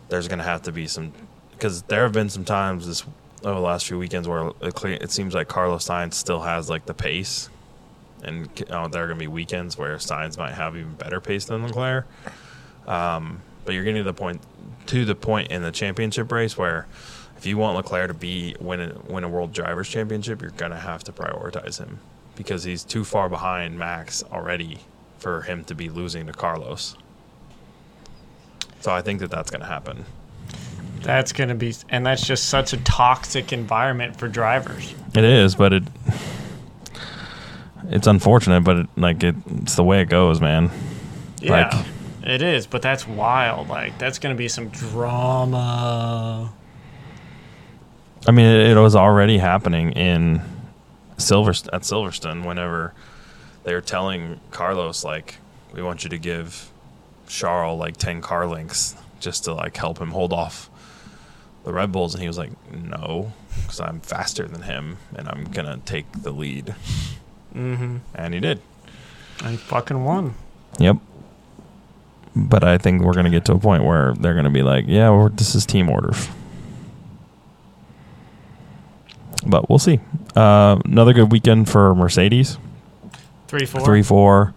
There's 0.08 0.28
going 0.28 0.38
to 0.38 0.44
have 0.44 0.62
to 0.62 0.72
be 0.72 0.86
some, 0.86 1.12
because 1.52 1.82
there 1.82 2.02
have 2.02 2.12
been 2.12 2.28
some 2.28 2.44
times 2.44 2.86
this 2.86 3.04
over 3.44 3.54
the 3.54 3.66
last 3.66 3.86
few 3.86 3.98
weekends 3.98 4.26
where 4.26 4.52
Leclerc, 4.60 5.02
it 5.02 5.10
seems 5.10 5.34
like 5.34 5.48
Carlos 5.48 5.86
Sainz 5.86 6.14
still 6.14 6.40
has 6.40 6.70
like 6.70 6.86
the 6.86 6.94
pace, 6.94 7.48
and 8.22 8.48
uh, 8.70 8.88
there 8.88 9.04
are 9.04 9.06
going 9.06 9.18
to 9.18 9.22
be 9.22 9.26
weekends 9.26 9.76
where 9.76 9.96
Sainz 9.96 10.38
might 10.38 10.54
have 10.54 10.76
even 10.76 10.94
better 10.94 11.20
pace 11.20 11.44
than 11.44 11.62
Leclerc. 11.62 12.06
Um, 12.86 13.40
but 13.64 13.74
you're 13.74 13.84
getting 13.84 14.04
to 14.04 14.04
the 14.04 14.14
point 14.14 14.40
to 14.86 15.04
the 15.04 15.14
point 15.16 15.50
in 15.50 15.62
the 15.62 15.72
championship 15.72 16.30
race 16.30 16.56
where 16.56 16.86
if 17.46 17.50
you 17.50 17.58
want 17.58 17.76
Leclerc 17.76 18.08
to 18.08 18.14
be 18.14 18.56
win 18.58 18.80
a, 18.80 18.98
win 19.08 19.22
a 19.22 19.28
World 19.28 19.52
Drivers 19.52 19.88
Championship, 19.88 20.42
you're 20.42 20.50
gonna 20.50 20.80
have 20.80 21.04
to 21.04 21.12
prioritize 21.12 21.78
him 21.78 22.00
because 22.34 22.64
he's 22.64 22.82
too 22.82 23.04
far 23.04 23.28
behind 23.28 23.78
Max 23.78 24.24
already 24.32 24.80
for 25.18 25.42
him 25.42 25.62
to 25.66 25.74
be 25.76 25.88
losing 25.88 26.26
to 26.26 26.32
Carlos. 26.32 26.96
So 28.80 28.90
I 28.90 29.00
think 29.00 29.20
that 29.20 29.30
that's 29.30 29.48
gonna 29.48 29.64
happen. 29.64 30.04
That's 31.02 31.30
going 31.32 31.50
to 31.50 31.54
be 31.54 31.72
and 31.88 32.04
that's 32.04 32.26
just 32.26 32.48
such 32.48 32.72
a 32.72 32.78
toxic 32.78 33.52
environment 33.52 34.16
for 34.16 34.26
drivers. 34.26 34.92
It 35.14 35.22
is, 35.22 35.54
but 35.54 35.72
it 35.72 35.84
it's 37.90 38.08
unfortunate, 38.08 38.64
but 38.64 38.76
it, 38.76 38.86
like 38.96 39.22
it, 39.22 39.36
it's 39.58 39.76
the 39.76 39.84
way 39.84 40.00
it 40.00 40.08
goes, 40.08 40.40
man. 40.40 40.72
Yeah. 41.40 41.68
Like- 41.72 41.86
it 42.24 42.42
is, 42.42 42.66
but 42.66 42.82
that's 42.82 43.06
wild. 43.06 43.68
Like 43.68 43.98
that's 43.98 44.18
going 44.18 44.34
to 44.34 44.36
be 44.36 44.48
some 44.48 44.68
drama. 44.70 46.52
I 48.26 48.32
mean, 48.32 48.46
it, 48.46 48.76
it 48.76 48.80
was 48.80 48.96
already 48.96 49.38
happening 49.38 49.92
in 49.92 50.42
Silver 51.18 51.50
at 51.50 51.82
Silverstone 51.82 52.44
whenever 52.44 52.92
they 53.64 53.72
were 53.72 53.80
telling 53.80 54.40
Carlos 54.50 55.04
like, 55.04 55.36
"We 55.72 55.82
want 55.82 56.04
you 56.04 56.10
to 56.10 56.18
give 56.18 56.70
Charles 57.28 57.78
like 57.78 57.96
ten 57.96 58.20
car 58.20 58.46
links 58.46 58.96
just 59.20 59.44
to 59.44 59.54
like 59.54 59.76
help 59.76 59.98
him 59.98 60.10
hold 60.10 60.32
off 60.32 60.68
the 61.64 61.72
Red 61.72 61.92
Bulls, 61.92 62.14
and 62.14 62.22
he 62.22 62.28
was 62.28 62.38
like, 62.38 62.50
"No, 62.72 63.32
because 63.62 63.80
I'm 63.80 64.00
faster 64.00 64.46
than 64.46 64.62
him, 64.62 64.98
and 65.14 65.28
I'm 65.28 65.44
gonna 65.44 65.78
take 65.84 66.10
the 66.12 66.32
lead." 66.32 66.74
Mm-hmm. 67.54 67.98
And 68.14 68.34
he 68.34 68.40
did. 68.40 68.60
And 69.42 69.52
he 69.52 69.56
fucking 69.56 70.04
won. 70.04 70.34
Yep. 70.78 70.98
But 72.34 72.64
I 72.64 72.76
think 72.76 73.02
we're 73.02 73.14
gonna 73.14 73.30
get 73.30 73.44
to 73.46 73.52
a 73.52 73.58
point 73.58 73.84
where 73.84 74.14
they're 74.14 74.34
gonna 74.34 74.50
be 74.50 74.62
like, 74.62 74.84
"Yeah, 74.88 75.10
we're, 75.10 75.28
this 75.28 75.54
is 75.54 75.64
team 75.64 75.88
orders." 75.88 76.28
But 79.48 79.68
we'll 79.68 79.78
see. 79.78 80.00
Uh, 80.34 80.80
another 80.84 81.12
good 81.12 81.30
weekend 81.30 81.68
for 81.68 81.94
Mercedes. 81.94 82.58
Three 83.48 83.64
four. 83.66 83.80
three 83.82 84.02
four. 84.02 84.54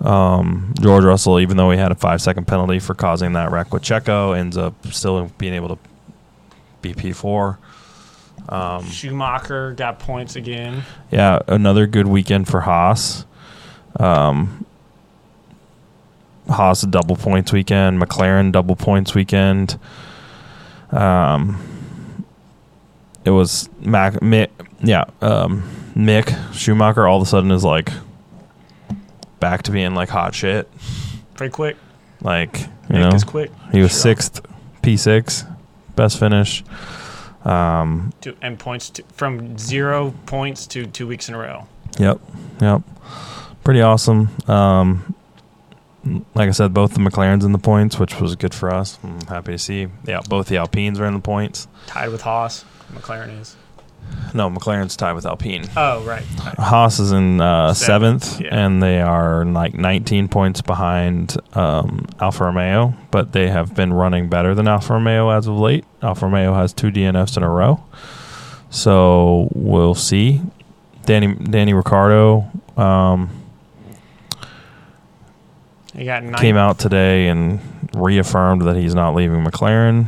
Um, 0.00 0.74
George 0.80 1.04
Russell, 1.04 1.38
even 1.38 1.56
though 1.56 1.70
he 1.70 1.78
had 1.78 1.92
a 1.92 1.94
five 1.94 2.20
second 2.20 2.46
penalty 2.46 2.78
for 2.78 2.94
causing 2.94 3.34
that 3.34 3.52
wreck 3.52 3.72
with 3.72 3.82
Checo, 3.82 4.36
ends 4.36 4.56
up 4.56 4.74
still 4.86 5.30
being 5.38 5.54
able 5.54 5.68
to 5.68 5.78
be 6.80 6.94
P 6.94 7.12
four. 7.12 7.58
Um, 8.48 8.84
Schumacher 8.86 9.72
got 9.72 10.00
points 10.00 10.34
again. 10.34 10.82
yeah, 11.12 11.38
another 11.46 11.86
good 11.86 12.08
weekend 12.08 12.48
for 12.48 12.62
Haas. 12.62 13.24
Um, 14.00 14.66
Haas 16.48 16.82
a 16.82 16.88
double 16.88 17.14
points 17.14 17.52
weekend. 17.52 18.00
McLaren 18.02 18.50
double 18.50 18.74
points 18.74 19.14
weekend. 19.14 19.78
Um, 20.90 21.62
it 23.24 23.30
was 23.30 23.68
Mac, 23.80 24.14
Mick, 24.14 24.48
yeah, 24.82 25.04
um, 25.20 25.62
Mick 25.94 26.52
Schumacher. 26.54 27.06
All 27.06 27.16
of 27.20 27.22
a 27.22 27.26
sudden 27.30 27.50
is 27.50 27.64
like 27.64 27.90
back 29.40 29.62
to 29.64 29.70
being 29.70 29.94
like 29.94 30.08
hot 30.08 30.34
shit. 30.34 30.68
Pretty 31.34 31.52
quick. 31.52 31.76
Like 32.20 32.60
you 32.60 32.66
Nick 32.98 33.00
know, 33.00 33.08
is 33.10 33.24
quick. 33.24 33.50
he 33.72 33.80
was 33.80 33.90
Sure. 33.90 34.00
sixth, 34.00 34.40
P 34.82 34.96
six, 34.96 35.44
best 35.96 36.18
finish. 36.18 36.62
Um, 37.44 38.12
Two, 38.20 38.36
and 38.40 38.56
points 38.58 38.90
to, 38.90 39.02
from 39.14 39.58
zero 39.58 40.14
points 40.26 40.66
to 40.68 40.86
two 40.86 41.06
weeks 41.08 41.28
in 41.28 41.34
a 41.34 41.38
row. 41.38 41.66
Yep, 41.98 42.20
yep. 42.60 42.82
Pretty 43.64 43.80
awesome. 43.80 44.28
Um, 44.48 45.14
like 46.34 46.48
I 46.48 46.52
said, 46.52 46.72
both 46.72 46.94
the 46.94 47.00
McLarens 47.00 47.44
in 47.44 47.52
the 47.52 47.58
points, 47.58 47.98
which 47.98 48.20
was 48.20 48.34
good 48.36 48.54
for 48.54 48.72
us. 48.72 48.98
I'm 49.02 49.20
happy 49.26 49.52
to 49.52 49.58
see. 49.58 49.88
Yeah, 50.06 50.20
both 50.28 50.46
the 50.48 50.56
Alpines 50.56 50.98
are 51.00 51.06
in 51.06 51.14
the 51.14 51.20
points. 51.20 51.66
Tied 51.86 52.08
with 52.10 52.22
Haas. 52.22 52.64
McLaren 52.92 53.40
is. 53.40 53.56
No, 54.34 54.50
McLaren's 54.50 54.96
tied 54.96 55.12
with 55.12 55.26
Alpine. 55.26 55.68
Oh, 55.76 56.02
right. 56.04 56.24
right. 56.44 56.58
Haas 56.58 56.98
is 56.98 57.12
in 57.12 57.40
uh, 57.40 57.72
Seventh, 57.74 58.24
seventh, 58.24 58.40
yeah. 58.44 58.64
and 58.64 58.82
they 58.82 59.00
are 59.00 59.44
like 59.44 59.74
19 59.74 60.28
points 60.28 60.60
behind 60.60 61.36
um, 61.54 62.06
Alfa 62.18 62.44
Romeo, 62.44 62.94
but 63.10 63.32
they 63.32 63.48
have 63.48 63.74
been 63.74 63.92
running 63.92 64.28
better 64.28 64.54
than 64.54 64.66
Alfa 64.66 64.94
Romeo 64.94 65.30
as 65.30 65.46
of 65.46 65.56
late. 65.58 65.84
Alfa 66.02 66.26
Romeo 66.26 66.54
has 66.54 66.72
two 66.72 66.90
DNFs 66.90 67.36
in 67.36 67.42
a 67.42 67.48
row, 67.48 67.82
so 68.70 69.48
we'll 69.54 69.94
see. 69.94 70.40
Danny 71.04 71.34
Danny 71.34 71.74
Ricciardo 71.74 72.48
um, 72.76 73.28
He 75.94 76.04
got 76.04 76.36
came 76.38 76.56
out 76.56 76.78
today 76.78 77.28
and 77.28 77.60
reaffirmed 77.94 78.62
that 78.62 78.76
he's 78.76 78.94
not 78.94 79.14
leaving 79.14 79.44
McLaren, 79.44 80.06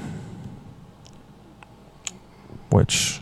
which 2.74 3.20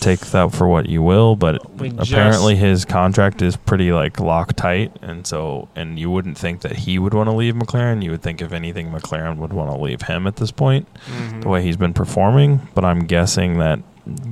take 0.00 0.20
that 0.20 0.50
for 0.52 0.66
what 0.66 0.88
you 0.88 1.02
will, 1.02 1.36
but 1.36 1.58
We 1.78 1.90
apparently 1.90 2.56
his 2.56 2.84
contract 2.86 3.42
is 3.42 3.56
pretty 3.56 3.92
like 3.92 4.18
lock 4.18 4.54
tight, 4.54 4.96
and 5.02 5.26
so 5.26 5.68
and 5.76 5.98
you 5.98 6.10
wouldn't 6.10 6.38
think 6.38 6.62
that 6.62 6.74
he 6.74 6.98
would 6.98 7.12
want 7.14 7.28
to 7.28 7.34
leave 7.36 7.54
McLaren. 7.54 8.02
You 8.02 8.10
would 8.12 8.22
think 8.22 8.40
if 8.40 8.52
anything, 8.52 8.90
McLaren 8.90 9.36
would 9.36 9.52
want 9.52 9.70
to 9.70 9.76
leave 9.78 10.02
him 10.02 10.26
at 10.26 10.36
this 10.36 10.50
point, 10.50 10.88
Mhm. 11.10 11.42
the 11.42 11.48
way 11.48 11.62
he's 11.62 11.76
been 11.76 11.92
performing. 11.92 12.60
But 12.74 12.84
I'm 12.86 13.00
guessing 13.00 13.58
that 13.58 13.80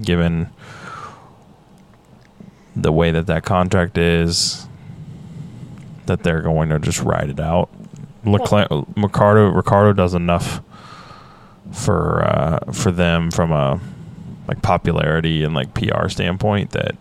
given 0.02 0.48
the 2.74 2.90
way 2.92 3.10
that 3.10 3.26
that 3.26 3.42
contract 3.44 3.98
is, 3.98 4.66
that 6.06 6.22
they're 6.22 6.40
going 6.42 6.70
to 6.70 6.78
just 6.78 7.02
ride 7.02 7.28
it 7.28 7.40
out. 7.40 7.68
Leclerc, 8.24 8.68
Ricciardo 8.96 9.50
Ricciardo 9.50 9.92
does 9.92 10.14
enough 10.14 10.62
for 11.72 12.24
uh, 12.24 12.72
for 12.72 12.90
them 12.90 13.30
from 13.30 13.52
a 13.52 13.80
like 14.46 14.62
popularity 14.62 15.44
and 15.44 15.54
like 15.54 15.74
PR 15.74 16.08
standpoint 16.08 16.70
that 16.70 16.96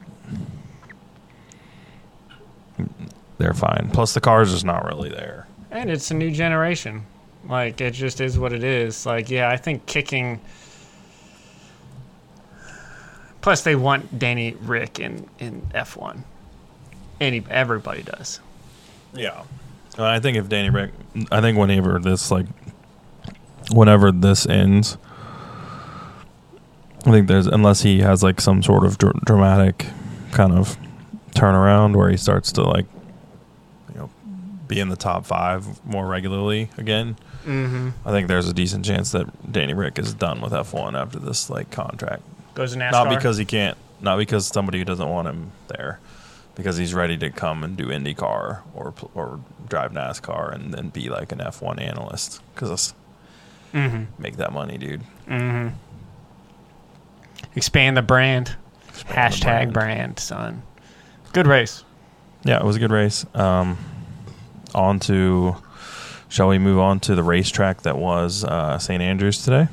they're 3.37 3.53
fine. 3.53 3.89
Plus, 3.93 4.13
the 4.13 4.21
car's 4.21 4.51
just 4.51 4.65
not 4.65 4.85
really 4.85 5.09
there. 5.09 5.47
And 5.71 5.89
it's 5.89 6.11
a 6.11 6.13
new 6.13 6.31
generation. 6.31 7.05
Like 7.47 7.79
it 7.81 7.91
just 7.91 8.19
is 8.19 8.37
what 8.37 8.53
it 8.53 8.63
is. 8.63 9.05
Like 9.05 9.29
yeah, 9.29 9.49
I 9.49 9.57
think 9.57 9.85
kicking. 9.85 10.41
Plus, 13.41 13.61
they 13.61 13.75
want 13.75 14.19
Danny 14.19 14.55
Rick 14.61 14.99
in 14.99 15.29
in 15.39 15.65
F 15.73 15.95
one. 15.95 16.23
Any 17.19 17.43
everybody 17.49 18.03
does. 18.03 18.41
Yeah, 19.13 19.43
I 19.97 20.19
think 20.19 20.37
if 20.37 20.49
Danny 20.49 20.69
Rick, 20.69 20.91
I 21.31 21.41
think 21.41 21.57
whenever 21.57 21.99
this 21.99 22.29
like, 22.29 22.45
whenever 23.71 24.11
this 24.11 24.45
ends, 24.45 24.97
I 27.05 27.11
think 27.11 27.27
there's 27.27 27.47
unless 27.47 27.81
he 27.81 27.99
has 28.01 28.23
like 28.23 28.41
some 28.41 28.61
sort 28.63 28.85
of 28.85 28.97
dr- 28.97 29.21
dramatic 29.25 29.85
kind 30.31 30.53
of 30.53 30.77
turnaround 31.31 31.95
where 31.95 32.09
he 32.09 32.17
starts 32.17 32.51
to 32.53 32.63
like, 32.63 32.85
you 33.93 33.99
know, 33.99 34.09
be 34.67 34.79
in 34.79 34.89
the 34.89 34.95
top 34.95 35.25
five 35.25 35.83
more 35.85 36.05
regularly 36.05 36.69
again. 36.77 37.15
Mm-hmm. 37.45 37.89
I 38.05 38.11
think 38.11 38.27
there's 38.27 38.49
a 38.49 38.53
decent 38.53 38.83
chance 38.83 39.11
that 39.11 39.51
Danny 39.51 39.73
Rick 39.73 39.99
is 39.99 40.13
done 40.13 40.41
with 40.41 40.51
F1 40.51 40.99
after 40.99 41.19
this 41.19 41.49
like 41.49 41.71
contract. 41.71 42.23
Goes 42.55 42.73
to 42.73 42.79
NASCAR. 42.79 42.91
Not 42.91 43.09
because 43.09 43.37
he 43.37 43.45
can't, 43.45 43.77
not 44.01 44.17
because 44.17 44.47
somebody 44.47 44.83
doesn't 44.83 45.07
want 45.07 45.29
him 45.29 45.51
there, 45.67 45.99
because 46.55 46.75
he's 46.75 46.93
ready 46.93 47.17
to 47.17 47.29
come 47.29 47.63
and 47.63 47.77
do 47.77 47.85
IndyCar 47.87 48.61
or 48.73 48.93
or 49.13 49.39
drive 49.69 49.91
NASCAR 49.91 50.53
and 50.53 50.73
then 50.73 50.89
be 50.89 51.09
like 51.09 51.31
an 51.31 51.39
F1 51.39 51.79
analyst. 51.79 52.41
Because 52.53 52.93
Mm-hmm. 53.73 54.21
make 54.21 54.37
that 54.37 54.53
money, 54.53 54.77
dude. 54.77 55.01
Mm-hmm. 55.27 55.69
Expand 57.55 57.97
the 57.97 58.01
brand. 58.01 58.55
Expand 58.89 59.33
the 59.33 59.37
Hashtag 59.37 59.43
brand. 59.43 59.73
brand. 59.73 60.19
son. 60.19 60.61
Good 61.33 61.47
race. 61.47 61.83
Yeah, 62.43 62.57
it 62.59 62.63
was 62.63 62.75
a 62.75 62.79
good 62.79 62.91
race. 62.91 63.25
Um, 63.33 63.77
on 64.73 64.99
to, 65.01 65.55
shall 66.29 66.47
we 66.47 66.57
move 66.59 66.79
on 66.79 66.99
to 67.01 67.15
the 67.15 67.23
racetrack 67.23 67.81
that 67.81 67.97
was 67.97 68.43
uh, 68.43 68.77
St. 68.79 69.01
Andrews 69.01 69.43
today? 69.43 69.67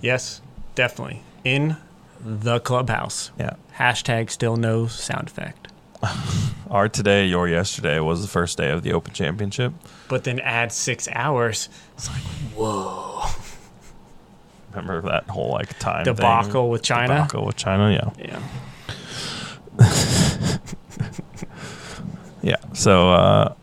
Yes, 0.00 0.40
definitely. 0.74 1.22
In 1.44 1.76
the 2.20 2.60
clubhouse. 2.60 3.30
Yeah. 3.38 3.54
Hashtag 3.76 4.30
still 4.30 4.56
no 4.56 4.86
sound 4.86 5.28
effect. 5.28 5.68
Our 6.70 6.88
today, 6.88 7.26
your 7.26 7.48
yesterday 7.48 8.00
was 8.00 8.22
the 8.22 8.28
first 8.28 8.56
day 8.56 8.70
of 8.70 8.82
the 8.82 8.92
Open 8.92 9.12
Championship. 9.12 9.72
But 10.08 10.24
then 10.24 10.40
add 10.40 10.72
six 10.72 11.08
hours. 11.12 11.68
It's 11.94 12.08
like, 12.08 12.22
whoa. 12.54 13.24
Remember 14.70 15.02
that 15.02 15.24
whole 15.28 15.50
like 15.50 15.78
time 15.78 16.04
thing? 16.04 16.14
Debacle 16.14 16.70
with 16.70 16.82
China. 16.82 17.14
Debacle 17.14 17.44
with 17.44 17.56
China, 17.56 17.92
yeah. 17.92 18.40
Yeah. 19.78 20.58
Yeah. 22.42 22.56
So 22.74 23.10
uh, 23.12 23.54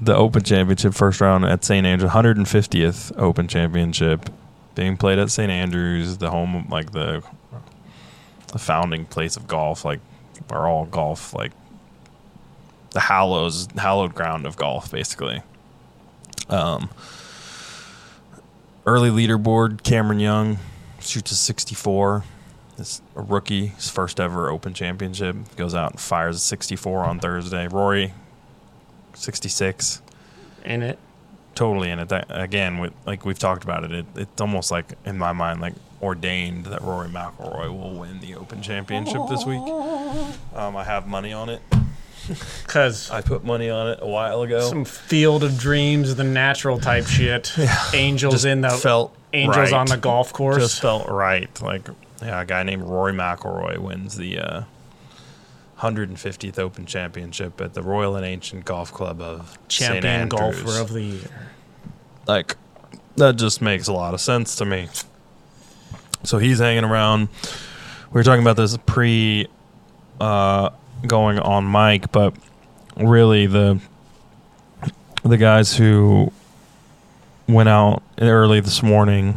the 0.00 0.14
Open 0.14 0.42
Championship 0.42 0.92
first 0.92 1.20
round 1.20 1.44
at 1.44 1.64
St. 1.64 1.86
Andrews, 1.86 2.10
150th 2.10 3.16
Open 3.16 3.48
Championship, 3.48 4.28
being 4.74 4.96
played 4.96 5.18
at 5.18 5.30
St. 5.30 5.50
Andrews, 5.50 6.18
the 6.18 6.30
home 6.30 6.66
like 6.68 6.92
the 6.92 7.22
the 8.48 8.58
founding 8.58 9.04
place 9.04 9.36
of 9.36 9.46
golf, 9.46 9.84
like 9.84 10.00
where 10.48 10.66
all 10.66 10.84
golf 10.86 11.34
like 11.34 11.52
the 12.92 13.00
hallows 13.00 13.68
hallowed 13.76 14.14
ground 14.14 14.46
of 14.46 14.56
golf, 14.56 14.90
basically. 14.90 15.42
Um, 16.48 16.90
early 18.86 19.10
leaderboard: 19.10 19.82
Cameron 19.82 20.20
Young 20.20 20.58
shoots 21.00 21.30
a 21.30 21.36
64. 21.36 22.24
It's 22.78 23.02
a 23.14 23.20
rookie, 23.20 23.66
his 23.66 23.90
first 23.90 24.18
ever 24.18 24.50
Open 24.50 24.72
Championship, 24.72 25.36
goes 25.56 25.74
out 25.74 25.90
and 25.92 26.00
fires 26.00 26.36
a 26.36 26.40
64 26.40 27.04
on 27.04 27.20
Thursday. 27.20 27.68
Rory, 27.68 28.14
66, 29.14 30.00
In 30.64 30.82
it. 30.82 30.98
totally 31.54 31.90
in 31.90 31.98
it. 31.98 32.08
That 32.08 32.26
again, 32.30 32.78
with, 32.78 32.94
like 33.04 33.24
we've 33.26 33.38
talked 33.38 33.64
about 33.64 33.84
it, 33.84 33.92
it, 33.92 34.06
it's 34.16 34.40
almost 34.40 34.70
like 34.70 34.94
in 35.04 35.18
my 35.18 35.32
mind 35.32 35.60
like 35.60 35.74
ordained 36.02 36.66
that 36.66 36.82
Rory 36.82 37.08
McIlroy 37.08 37.68
will 37.68 37.94
win 37.98 38.20
the 38.20 38.34
Open 38.36 38.62
Championship 38.62 39.20
this 39.28 39.44
week. 39.44 39.60
Um, 40.54 40.76
I 40.76 40.84
have 40.84 41.06
money 41.06 41.32
on 41.32 41.48
it. 41.48 41.62
Because 42.64 43.10
I 43.10 43.22
put 43.22 43.42
money 43.44 43.70
on 43.70 43.88
it 43.88 43.98
a 44.02 44.06
while 44.06 44.42
ago. 44.42 44.60
some 44.68 44.84
field 44.84 45.42
of 45.42 45.58
dreams, 45.58 46.14
the 46.14 46.22
natural 46.22 46.78
type 46.78 47.06
shit. 47.06 47.52
Angels 47.94 48.34
Just 48.34 48.44
in 48.44 48.60
the 48.60 48.70
felt 48.70 49.16
angels 49.32 49.72
right. 49.72 49.72
on 49.72 49.86
the 49.86 49.96
golf 49.96 50.32
course. 50.32 50.58
just 50.58 50.80
felt 50.80 51.08
right. 51.08 51.48
Like, 51.60 51.88
yeah, 52.22 52.40
a 52.40 52.44
guy 52.44 52.62
named 52.62 52.84
Rory 52.84 53.12
McIlroy 53.12 53.78
wins 53.78 54.16
the 54.16 54.38
uh, 54.38 54.62
150th 55.80 56.58
Open 56.58 56.86
Championship 56.86 57.60
at 57.60 57.74
the 57.74 57.82
Royal 57.82 58.14
and 58.14 58.24
Ancient 58.24 58.64
Golf 58.64 58.92
Club 58.92 59.20
of 59.20 59.58
St. 59.68 60.02
Champion 60.02 60.28
golfer 60.28 60.80
of 60.80 60.92
the 60.92 61.02
year. 61.02 61.48
like, 62.28 62.56
that 63.16 63.36
just 63.36 63.60
makes 63.60 63.88
a 63.88 63.92
lot 63.92 64.14
of 64.14 64.20
sense 64.20 64.54
to 64.56 64.64
me. 64.64 64.88
So 66.24 66.38
he's 66.38 66.58
hanging 66.58 66.84
around. 66.84 67.28
We 68.12 68.18
were 68.18 68.24
talking 68.24 68.42
about 68.42 68.56
this 68.56 68.76
pre 68.86 69.46
uh, 70.20 70.70
going 71.06 71.38
on 71.38 71.70
mic, 71.70 72.12
but 72.12 72.34
really 72.96 73.46
the 73.46 73.80
the 75.22 75.36
guys 75.36 75.76
who 75.76 76.32
went 77.46 77.68
out 77.68 78.02
early 78.20 78.60
this 78.60 78.82
morning 78.82 79.34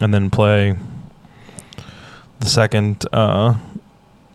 and 0.00 0.12
then 0.12 0.30
play 0.30 0.76
the 2.40 2.46
second 2.46 3.04
uh, 3.12 3.54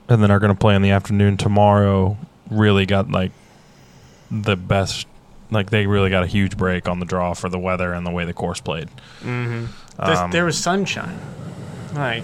and 0.09 0.23
then 0.23 0.31
are 0.31 0.39
going 0.39 0.53
to 0.53 0.57
play 0.59 0.75
in 0.75 0.81
the 0.81 0.91
afternoon 0.91 1.37
tomorrow 1.37 2.17
really 2.49 2.85
got 2.85 3.09
like 3.09 3.31
the 4.29 4.55
best 4.55 5.07
like 5.49 5.69
they 5.69 5.85
really 5.87 6.09
got 6.09 6.23
a 6.23 6.27
huge 6.27 6.57
break 6.57 6.87
on 6.87 6.99
the 6.99 7.05
draw 7.05 7.33
for 7.33 7.49
the 7.49 7.59
weather 7.59 7.93
and 7.93 8.05
the 8.05 8.11
way 8.11 8.25
the 8.25 8.33
course 8.33 8.59
played 8.61 8.89
Mm-hmm. 9.21 9.65
Um, 9.99 10.31
there 10.31 10.45
was 10.45 10.57
sunshine, 10.57 11.19
like 11.93 12.23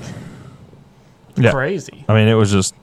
yeah. 1.35 1.51
crazy. 1.51 2.05
i 2.07 2.13
mean 2.13 2.27
it 2.27 2.33
was 2.33 2.51
just 2.51 2.75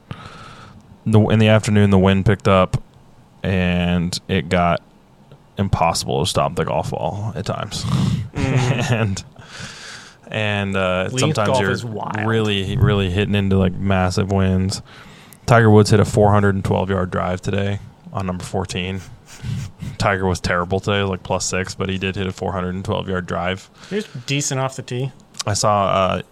the 1.07 1.21
in 1.29 1.39
the 1.39 1.49
afternoon 1.49 1.91
the 1.91 1.99
wind 1.99 2.25
picked 2.25 2.49
up 2.49 2.83
and 3.43 4.19
it 4.29 4.49
got 4.49 4.83
impossible 5.59 6.25
to 6.25 6.29
stop 6.29 6.55
the 6.57 6.65
golf 6.65 6.91
ball 6.91 7.33
at 7.35 7.47
times. 7.47 7.85
And 8.37 9.25
and 10.27 10.77
uh, 10.77 11.09
sometimes 11.11 11.61
you're 11.61 12.27
really 12.27 12.77
really 12.77 13.09
hitting 13.11 13.35
into 13.35 13.57
like 13.57 13.73
massive 13.73 14.33
winds. 14.33 14.83
Tiger 15.47 15.71
woods 15.71 15.91
hit 15.91 16.01
a 16.01 16.05
412 16.05 16.91
yard 16.91 17.11
drive 17.11 17.41
today 17.41 17.79
on 18.13 18.27
number 18.27 18.45
14 18.45 19.01
tiger 19.99 20.27
was 20.27 20.41
terrible 20.41 20.81
today 20.81 21.03
like 21.03 21.23
plus 21.23 21.45
six 21.45 21.75
but 21.75 21.89
he 21.89 21.99
did 21.99 22.15
hit 22.17 22.27
a 22.27 22.33
412 22.33 23.09
yard 23.09 23.27
drive. 23.27 23.71
He 23.89 23.97
was 23.97 24.07
decent 24.27 24.61
off 24.61 24.77
the 24.77 24.83
tee. 24.83 25.13
i 25.47 25.55
saw 25.55 25.87
uh, 25.87 26.23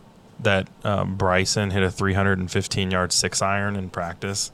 that 0.43 0.69
um, 0.85 1.17
bryson 1.17 1.71
hit 1.71 1.83
a 1.83 1.91
315 1.91 2.91
yard 2.91 3.13
six 3.13 3.41
iron 3.43 3.77
in 3.77 3.89
practice 3.91 4.51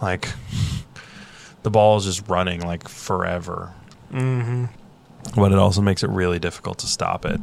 like 0.00 0.28
the 1.62 1.70
ball 1.70 1.96
is 1.96 2.04
just 2.04 2.26
running 2.28 2.60
like 2.60 2.88
forever 2.88 3.72
Mm-hmm. 4.12 4.64
but 5.36 5.52
it 5.52 5.58
also 5.58 5.80
makes 5.82 6.02
it 6.02 6.10
really 6.10 6.40
difficult 6.40 6.78
to 6.80 6.88
stop 6.88 7.24
it. 7.24 7.40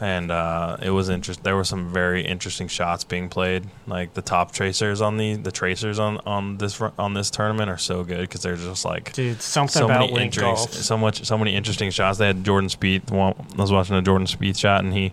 And 0.00 0.30
uh, 0.30 0.78
it 0.82 0.90
was 0.90 1.08
interest. 1.08 1.42
There 1.42 1.56
were 1.56 1.64
some 1.64 1.92
very 1.92 2.24
interesting 2.24 2.68
shots 2.68 3.04
being 3.04 3.28
played. 3.28 3.64
Like 3.86 4.14
the 4.14 4.22
top 4.22 4.52
tracers 4.52 5.00
on 5.00 5.16
the 5.16 5.36
the 5.36 5.52
tracers 5.52 5.98
on 5.98 6.18
on 6.26 6.58
this 6.58 6.80
on 6.80 7.14
this 7.14 7.30
tournament 7.30 7.70
are 7.70 7.78
so 7.78 8.02
good 8.02 8.22
because 8.22 8.42
they're 8.42 8.56
just 8.56 8.84
like 8.84 9.12
Dude, 9.12 9.42
something 9.42 9.80
so 9.80 9.84
about 9.84 10.12
many 10.12 10.28
golf. 10.30 10.72
so 10.72 10.96
much 10.96 11.24
so 11.24 11.36
many 11.36 11.54
interesting 11.54 11.90
shots. 11.90 12.18
They 12.18 12.26
had 12.26 12.44
Jordan 12.44 12.70
Spieth. 12.70 13.10
Well, 13.10 13.36
I 13.56 13.60
was 13.60 13.72
watching 13.72 13.94
a 13.96 14.02
Jordan 14.02 14.26
Spieth 14.26 14.58
shot, 14.58 14.82
and 14.84 14.92
he 14.94 15.12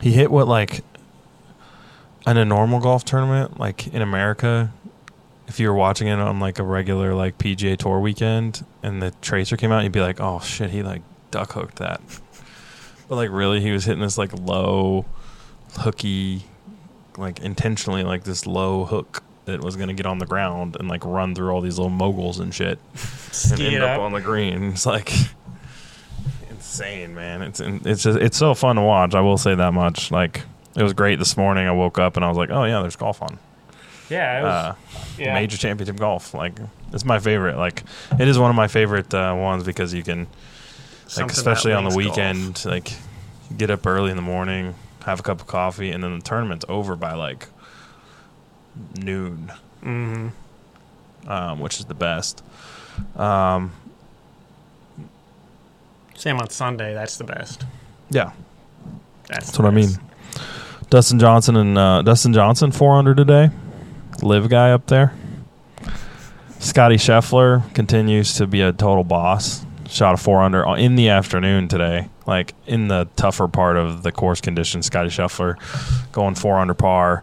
he 0.00 0.12
hit 0.12 0.30
what 0.30 0.48
like 0.48 0.82
in 2.26 2.36
a 2.36 2.44
normal 2.44 2.80
golf 2.80 3.04
tournament, 3.04 3.60
like 3.60 3.86
in 3.88 4.02
America, 4.02 4.72
if 5.46 5.60
you 5.60 5.68
were 5.68 5.74
watching 5.74 6.08
it 6.08 6.18
on 6.18 6.40
like 6.40 6.58
a 6.58 6.62
regular 6.62 7.14
like 7.14 7.38
PGA 7.38 7.76
Tour 7.76 8.00
weekend, 8.00 8.64
and 8.82 9.02
the 9.02 9.10
tracer 9.22 9.56
came 9.56 9.72
out, 9.72 9.82
you'd 9.82 9.92
be 9.92 10.00
like, 10.00 10.20
oh 10.20 10.40
shit, 10.40 10.70
he 10.70 10.82
like 10.82 11.02
duck 11.30 11.52
hooked 11.52 11.76
that. 11.76 12.00
But 13.14 13.28
like 13.28 13.30
really, 13.30 13.60
he 13.60 13.70
was 13.70 13.84
hitting 13.84 14.02
this 14.02 14.18
like 14.18 14.32
low, 14.36 15.04
hooky, 15.78 16.42
like 17.16 17.38
intentionally 17.38 18.02
like 18.02 18.24
this 18.24 18.44
low 18.44 18.84
hook 18.84 19.22
that 19.44 19.60
was 19.62 19.76
gonna 19.76 19.92
get 19.94 20.04
on 20.04 20.18
the 20.18 20.26
ground 20.26 20.74
and 20.80 20.88
like 20.88 21.04
run 21.04 21.32
through 21.32 21.50
all 21.50 21.60
these 21.60 21.78
little 21.78 21.90
moguls 21.92 22.40
and 22.40 22.52
shit 22.52 22.80
and 22.92 22.98
Ski 23.00 23.76
end 23.76 23.84
up 23.84 24.00
on 24.00 24.10
the 24.10 24.20
green. 24.20 24.70
It's 24.72 24.84
like 24.84 25.12
insane, 26.50 27.14
man. 27.14 27.42
It's 27.42 27.60
it's 27.60 28.02
just 28.02 28.18
it's 28.18 28.36
so 28.36 28.52
fun 28.52 28.74
to 28.74 28.82
watch. 28.82 29.14
I 29.14 29.20
will 29.20 29.38
say 29.38 29.54
that 29.54 29.72
much. 29.72 30.10
Like 30.10 30.42
it 30.74 30.82
was 30.82 30.92
great 30.92 31.20
this 31.20 31.36
morning. 31.36 31.68
I 31.68 31.70
woke 31.72 32.00
up 32.00 32.16
and 32.16 32.24
I 32.24 32.28
was 32.28 32.36
like, 32.36 32.50
oh 32.50 32.64
yeah, 32.64 32.80
there's 32.80 32.96
golf 32.96 33.22
on. 33.22 33.38
Yeah, 34.10 34.40
it 34.40 34.42
was, 34.42 34.50
Uh, 34.52 34.74
yeah. 35.18 35.34
Major 35.34 35.56
championship 35.56 35.98
golf. 35.98 36.34
Like 36.34 36.54
it's 36.92 37.04
my 37.04 37.20
favorite. 37.20 37.58
Like 37.58 37.84
it 38.18 38.26
is 38.26 38.40
one 38.40 38.50
of 38.50 38.56
my 38.56 38.66
favorite 38.66 39.14
uh, 39.14 39.36
ones 39.38 39.62
because 39.62 39.94
you 39.94 40.02
can 40.02 40.26
like 41.18 41.30
especially 41.32 41.72
on 41.72 41.84
the 41.84 41.90
links 41.90 42.04
golf. 42.16 42.16
weekend 42.18 42.64
like 42.64 42.92
get 43.56 43.70
up 43.70 43.86
early 43.86 44.10
in 44.10 44.16
the 44.16 44.22
morning 44.22 44.74
have 45.04 45.20
a 45.20 45.22
cup 45.22 45.40
of 45.40 45.46
coffee 45.46 45.90
and 45.90 46.02
then 46.02 46.16
the 46.18 46.24
tournament's 46.24 46.64
over 46.68 46.96
by 46.96 47.12
like 47.14 47.46
noon 49.00 49.52
Mhm. 49.82 50.30
um, 51.26 51.60
which 51.60 51.78
is 51.78 51.84
the 51.86 51.94
best 51.94 52.42
um, 53.16 53.72
Same 56.16 56.38
on 56.38 56.48
Sunday. 56.48 56.94
That's 56.94 57.16
the 57.18 57.24
best. 57.24 57.64
yeah 58.10 58.30
That's, 59.28 59.46
that's 59.46 59.58
what 59.58 59.66
i 59.66 59.70
mean 59.70 59.90
dustin 60.90 61.18
johnson 61.18 61.56
and 61.56 61.76
uh, 61.78 62.02
dustin 62.02 62.32
johnson 62.32 62.70
400 62.72 63.16
today 63.16 63.50
LIV 64.22 64.48
guy 64.48 64.70
up 64.70 64.86
there 64.86 65.12
scotty 66.60 66.96
scheffler 66.96 67.72
continues 67.74 68.34
to 68.34 68.46
be 68.46 68.60
a 68.60 68.72
total 68.72 69.04
boss 69.04 69.64
shot 69.94 70.14
a 70.14 70.16
400 70.16 70.76
in 70.76 70.96
the 70.96 71.08
afternoon 71.08 71.68
today 71.68 72.08
like 72.26 72.54
in 72.66 72.88
the 72.88 73.08
tougher 73.16 73.48
part 73.48 73.76
of 73.76 74.02
the 74.02 74.12
course 74.12 74.40
conditions 74.40 74.86
scotty 74.86 75.08
scheffler 75.08 75.56
going 76.12 76.34
4 76.34 76.58
under 76.58 76.74
par 76.74 77.22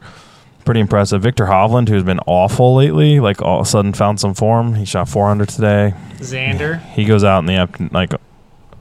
pretty 0.65 0.79
impressive 0.79 1.21
viktor 1.21 1.45
hovland 1.45 1.89
who's 1.89 2.03
been 2.03 2.19
awful 2.27 2.75
lately 2.75 3.19
like 3.19 3.41
all 3.41 3.60
of 3.60 3.65
a 3.65 3.69
sudden 3.69 3.93
found 3.93 4.19
some 4.19 4.34
form 4.34 4.75
he 4.75 4.86
shot 4.86 5.10
400 5.10 5.49
today 5.49 5.93
Xander. 6.17 6.81
he 6.91 7.05
goes 7.05 7.23
out 7.23 7.39
in 7.39 7.45
the 7.47 7.55
after, 7.55 7.89
like 7.91 8.13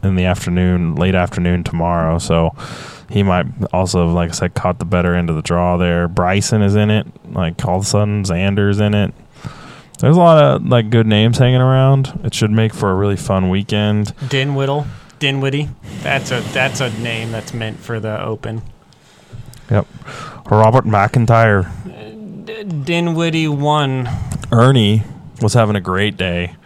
in 0.02 0.14
the 0.16 0.24
afternoon, 0.24 0.94
late 0.94 1.14
afternoon 1.14 1.64
tomorrow. 1.64 2.18
So 2.18 2.54
he 3.08 3.22
might 3.22 3.46
also, 3.72 4.08
like 4.08 4.30
I 4.30 4.32
said, 4.32 4.54
caught 4.54 4.78
the 4.78 4.84
better 4.84 5.14
end 5.14 5.30
of 5.30 5.36
the 5.36 5.42
draw 5.42 5.76
there. 5.76 6.08
Bryson 6.08 6.62
is 6.62 6.74
in 6.74 6.90
it. 6.90 7.06
Like 7.32 7.64
all 7.66 7.76
of 7.76 7.82
a 7.82 7.86
sudden, 7.86 8.22
Xander's 8.24 8.80
in 8.80 8.94
it. 8.94 9.14
There's 10.00 10.16
a 10.16 10.20
lot 10.20 10.42
of 10.42 10.66
like 10.66 10.90
good 10.90 11.06
names 11.06 11.38
hanging 11.38 11.60
around. 11.60 12.20
It 12.24 12.34
should 12.34 12.50
make 12.50 12.72
for 12.74 12.90
a 12.90 12.94
really 12.94 13.16
fun 13.16 13.48
weekend. 13.50 14.14
Dinwiddle. 14.28 14.86
Dinwiddie. 15.18 15.68
That's 16.02 16.30
a 16.30 16.40
that's 16.52 16.80
a 16.80 16.90
name 17.00 17.30
that's 17.32 17.52
meant 17.52 17.78
for 17.78 18.00
the 18.00 18.22
Open. 18.22 18.62
Yep. 19.70 19.86
Robert 20.50 20.84
McIntyre, 20.86 21.70
D- 22.46 22.64
Dinwiddie 22.64 23.46
won. 23.48 24.08
Ernie 24.50 25.02
was 25.42 25.54
having 25.54 25.76
a 25.76 25.80
great 25.80 26.16
day, 26.16 26.56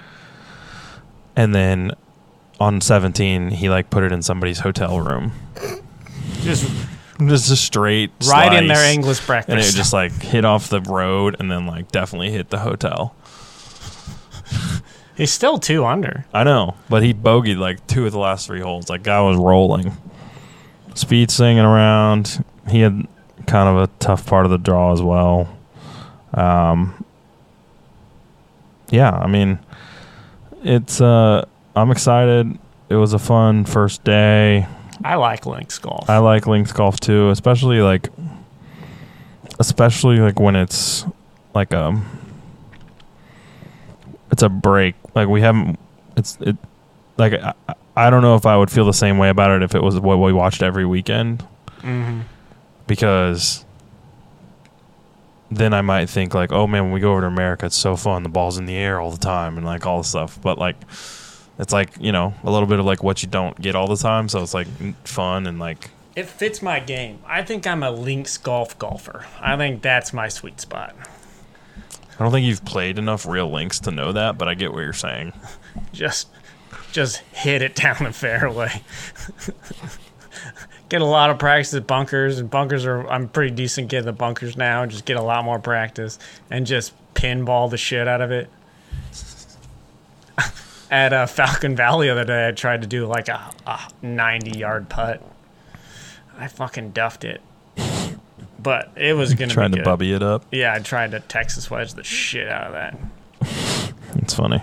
and 1.37 1.55
then 1.55 1.93
on 2.61 2.81
17, 2.81 3.51
he 3.51 3.69
like 3.69 3.91
put 3.91 4.05
it 4.05 4.13
in 4.13 4.23
somebody's 4.23 4.61
hotel 4.61 5.01
room. 5.01 5.33
Just 6.41 6.71
Just 7.19 7.51
a 7.51 7.57
straight 7.57 8.11
right 8.29 8.53
in 8.53 8.69
their. 8.69 8.91
English 8.93 9.27
breakfast. 9.27 9.51
and 9.51 9.61
it 9.61 9.73
just 9.77 9.93
like 9.93 10.13
hit 10.23 10.45
off 10.45 10.69
the 10.69 10.81
road 10.81 11.37
and 11.39 11.51
then 11.51 11.67
like 11.67 11.91
definitely 11.93 12.31
hit 12.31 12.51
the 12.51 12.61
hotel. 12.61 13.15
He's 15.17 15.33
still 15.33 15.59
two 15.59 15.85
under. 15.85 16.25
I 16.33 16.43
know, 16.45 16.75
but 16.89 17.03
he 17.03 17.15
bogeyed 17.15 17.59
like 17.59 17.87
two 17.87 18.07
of 18.07 18.13
the 18.13 18.19
last 18.19 18.47
three 18.47 18.61
holes. 18.61 18.89
Like 18.89 19.03
guy 19.03 19.21
was 19.21 19.37
rolling, 19.37 19.97
speed 20.95 21.31
singing 21.31 21.65
around. 21.65 22.45
He 22.69 22.81
had 22.81 23.07
kind 23.47 23.69
of 23.69 23.77
a 23.77 23.93
tough 23.99 24.27
part 24.27 24.45
of 24.45 24.51
the 24.51 24.59
draw 24.59 24.93
as 24.93 25.03
well. 25.03 25.49
Um, 26.33 27.05
yeah, 28.91 29.11
I 29.11 29.29
mean, 29.29 29.59
it's 30.65 31.01
uh, 31.01 31.45
I'm 31.77 31.91
excited. 31.91 32.59
It 32.89 32.97
was 32.97 33.13
a 33.13 33.19
fun 33.19 33.65
first 33.65 34.03
day. 34.05 34.67
I 35.05 35.17
like 35.17 35.47
links 35.47 35.79
golf. 35.79 36.09
I 36.09 36.19
like 36.19 36.47
links 36.47 36.73
golf 36.73 36.99
too, 36.99 37.31
especially 37.31 37.81
like 37.81 38.09
especially 39.59 40.19
like 40.19 40.41
when 40.41 40.57
it's 40.57 41.05
like 41.55 41.73
a 41.73 42.01
it's 42.23 42.24
a 44.45 44.49
break. 44.49 44.95
Like 45.15 45.29
we 45.29 45.41
haven't 45.41 45.79
it's 46.17 46.39
it 46.41 46.57
like 47.17 47.33
I, 47.35 47.55
I 47.97 48.11
don't 48.11 48.23
know 48.23 48.37
if 48.37 48.47
I 48.47 48.57
would 48.57 48.71
feel 48.71 48.85
the 48.85 48.93
same 48.93 49.19
way 49.19 49.29
about 49.29 49.51
it 49.51 49.63
if 49.63 49.75
it 49.75 49.83
was 49.83 49.99
what 49.99 50.19
we 50.19 50.33
watched 50.33 50.63
every 50.63 50.87
weekend 50.87 51.43
hmm 51.81 52.21
because 52.87 53.65
then 55.51 55.73
I 55.73 55.83
might 55.83 56.11
think 56.11 56.35
like, 56.35 56.53
oh 56.53 56.67
man, 56.67 56.85
when 56.85 56.93
we 56.93 57.01
go 57.01 57.13
over 57.13 57.23
to 57.23 57.27
America, 57.27 57.67
it's 57.67 57.77
so 57.77 57.97
fun. 57.97 58.23
The 58.25 58.29
ball's 58.29 58.59
in 58.59 58.67
the 58.67 58.75
air 58.75 59.01
all 59.01 59.11
the 59.11 59.19
time 59.19 59.57
and 59.57 59.65
like 59.65 59.87
all 59.87 59.99
the 59.99 60.05
stuff. 60.09 60.39
But 60.43 60.59
like, 60.59 60.77
it's 61.59 61.73
like 61.73 61.91
you 62.01 62.13
know 62.13 62.35
a 62.43 62.51
little 62.51 62.67
bit 62.67 62.79
of 62.81 62.85
like 62.85 63.03
what 63.03 63.23
you 63.23 63.29
don't 63.29 63.59
get 63.61 63.75
all 63.75 63.87
the 63.87 63.97
time. 63.97 64.29
So 64.29 64.43
it's 64.43 64.55
like 64.55 64.67
fun 65.07 65.47
and 65.47 65.59
like 65.59 65.91
It 66.17 66.27
fits 66.27 66.61
my 66.61 66.81
game. 66.81 67.21
I 67.27 67.43
think 67.43 67.67
I'm 67.67 67.83
a 67.83 67.91
links 67.91 68.37
golf 68.37 68.79
golfer. 68.79 69.25
I 69.41 69.57
think 69.57 69.83
that's 69.83 70.13
my 70.13 70.29
sweet 70.29 70.61
spot. 70.61 70.95
I 72.19 72.23
don't 72.23 72.33
think 72.33 72.47
you've 72.47 72.65
played 72.65 72.99
enough 72.99 73.27
real 73.27 73.51
links 73.51 73.81
to 73.81 73.91
know 73.91 74.13
that, 74.13 74.39
but 74.39 74.49
I 74.49 74.55
get 74.55 74.73
what 74.73 74.81
you're 74.81 74.93
saying. 74.93 75.33
Just, 75.93 76.29
just 76.93 77.19
hit 77.33 77.63
it 77.63 77.75
down 77.75 77.97
the 78.05 78.13
fairway. 78.13 78.83
get 80.89 81.03
a 81.03 81.05
lot 81.05 81.31
of 81.31 81.39
practice 81.39 81.75
at 81.75 81.87
bunkers, 81.87 82.39
and 82.39 82.49
bunkers 82.49 82.87
are. 82.87 83.09
I'm 83.09 83.29
pretty 83.29 83.55
decent 83.55 83.89
getting 83.89 84.07
the 84.07 84.13
bunkers 84.13 84.57
now. 84.57 84.87
Just 84.87 85.05
get 85.05 85.17
a 85.17 85.23
lot 85.23 85.45
more 85.45 85.59
practice 85.59 86.19
and 86.51 86.67
just 86.67 86.93
pinball 87.15 87.69
the 87.71 87.77
shit 87.77 88.07
out 88.07 88.21
of 88.21 88.31
it. 88.31 88.49
at 90.91 91.13
uh, 91.13 91.27
Falcon 91.27 91.75
Valley 91.75 92.07
the 92.07 92.13
other 92.13 92.25
day. 92.25 92.49
I 92.49 92.53
tried 92.53 92.83
to 92.83 92.89
do 92.89 93.07
like 93.07 93.29
a, 93.29 93.51
a 93.67 93.81
90 94.03 94.59
yard 94.59 94.89
putt. 94.89 95.23
I 96.39 96.49
fucking 96.49 96.91
duffed 96.91 97.25
it, 97.25 97.41
but 98.65 98.91
it 98.97 99.13
was 99.15 99.35
gonna 99.35 99.53
Trying 99.53 99.71
be 99.71 99.77
to 99.77 99.83
good. 99.83 99.85
bubby 99.85 100.13
it 100.13 100.23
up. 100.25 100.45
Yeah, 100.51 100.75
I 100.75 100.81
tried 100.81 101.13
to 101.13 101.21
Texas 101.21 101.71
wedge 101.71 101.95
the 101.95 102.03
shit 102.03 102.49
out 102.49 102.67
of 102.69 102.73
that. 102.73 102.99
It's 104.17 104.35
funny. 104.35 104.63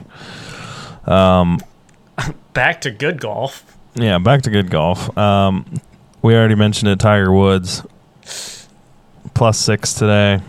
Um, 1.05 1.59
back 2.53 2.81
to 2.81 2.91
good 2.91 3.19
golf. 3.19 3.77
Yeah, 3.95 4.17
back 4.17 4.41
to 4.43 4.49
good 4.49 4.69
golf. 4.71 5.15
Um, 5.17 5.65
we 6.21 6.33
already 6.35 6.55
mentioned 6.55 6.89
it. 6.89 6.99
Tiger 6.99 7.31
Woods 7.31 7.85
plus 9.33 9.59
six 9.59 9.93
today. 9.93 10.41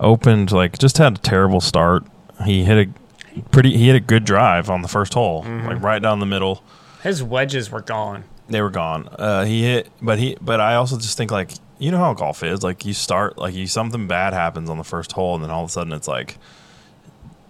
Opened 0.00 0.50
like 0.52 0.76
just 0.78 0.98
had 0.98 1.14
a 1.14 1.18
terrible 1.20 1.60
start. 1.60 2.04
He 2.44 2.64
hit 2.64 2.88
a 2.88 3.40
pretty. 3.52 3.76
He 3.76 3.86
hit 3.86 3.96
a 3.96 4.00
good 4.00 4.24
drive 4.24 4.68
on 4.68 4.82
the 4.82 4.88
first 4.88 5.14
hole, 5.14 5.44
like 5.44 5.80
right 5.80 6.02
down 6.02 6.18
the 6.18 6.26
middle. 6.26 6.62
His 7.02 7.22
wedges 7.22 7.70
were 7.70 7.80
gone. 7.82 8.24
They 8.48 8.60
were 8.60 8.70
gone. 8.70 9.08
Uh, 9.12 9.44
he 9.44 9.62
hit, 9.62 9.88
but 10.02 10.18
he. 10.18 10.36
But 10.40 10.60
I 10.60 10.74
also 10.74 10.96
just 10.98 11.16
think 11.16 11.30
like 11.30 11.52
you 11.78 11.90
know 11.90 11.98
how 11.98 12.14
golf 12.14 12.42
is. 12.42 12.62
Like 12.62 12.84
you 12.84 12.94
start 12.94 13.38
like 13.38 13.54
you 13.54 13.66
something 13.66 14.06
bad 14.06 14.32
happens 14.32 14.70
on 14.70 14.78
the 14.78 14.84
first 14.84 15.12
hole, 15.12 15.34
and 15.34 15.42
then 15.42 15.50
all 15.50 15.64
of 15.64 15.70
a 15.70 15.72
sudden 15.72 15.92
it's 15.92 16.08
like 16.08 16.38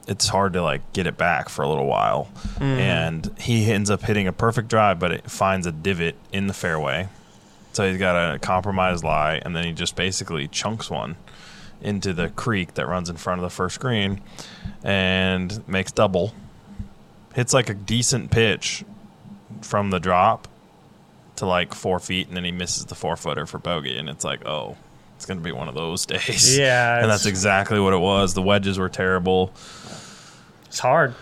it's 0.06 0.28
hard 0.28 0.52
to 0.52 0.62
like 0.62 0.92
get 0.92 1.06
it 1.06 1.16
back 1.16 1.48
for 1.48 1.62
a 1.62 1.68
little 1.68 1.86
while. 1.86 2.28
Mm. 2.56 2.78
And 2.78 3.38
he 3.38 3.70
ends 3.70 3.90
up 3.90 4.02
hitting 4.02 4.26
a 4.26 4.32
perfect 4.32 4.68
drive, 4.68 4.98
but 4.98 5.12
it 5.12 5.30
finds 5.30 5.66
a 5.66 5.72
divot 5.72 6.16
in 6.32 6.46
the 6.46 6.54
fairway. 6.54 7.08
So 7.72 7.88
he's 7.88 7.98
got 7.98 8.34
a 8.34 8.38
compromised 8.38 9.02
lie, 9.02 9.40
and 9.44 9.54
then 9.56 9.64
he 9.64 9.72
just 9.72 9.96
basically 9.96 10.46
chunks 10.48 10.90
one 10.90 11.16
into 11.80 12.12
the 12.12 12.30
creek 12.30 12.74
that 12.74 12.86
runs 12.86 13.10
in 13.10 13.16
front 13.16 13.40
of 13.40 13.42
the 13.42 13.50
first 13.50 13.80
green 13.80 14.20
and 14.82 15.66
makes 15.68 15.92
double. 15.92 16.34
Hits 17.34 17.52
like 17.52 17.68
a 17.68 17.74
decent 17.74 18.30
pitch 18.30 18.84
from 19.60 19.90
the 19.90 19.98
drop 19.98 20.46
to 21.36 21.46
like 21.46 21.74
four 21.74 21.98
feet, 21.98 22.28
and 22.28 22.36
then 22.36 22.44
he 22.44 22.52
misses 22.52 22.84
the 22.86 22.94
four 22.94 23.16
footer 23.16 23.46
for 23.46 23.58
bogey, 23.58 23.96
and 23.96 24.08
it's 24.08 24.24
like, 24.24 24.46
oh, 24.46 24.76
it's 25.16 25.26
gonna 25.26 25.40
be 25.40 25.52
one 25.52 25.68
of 25.68 25.74
those 25.74 26.06
days. 26.06 26.56
Yeah, 26.56 27.00
and 27.00 27.10
that's 27.10 27.26
exactly 27.26 27.80
what 27.80 27.92
it 27.92 27.98
was. 28.00 28.34
The 28.34 28.42
wedges 28.42 28.78
were 28.78 28.88
terrible. 28.88 29.52
It's 30.66 30.78
hard. 30.80 31.14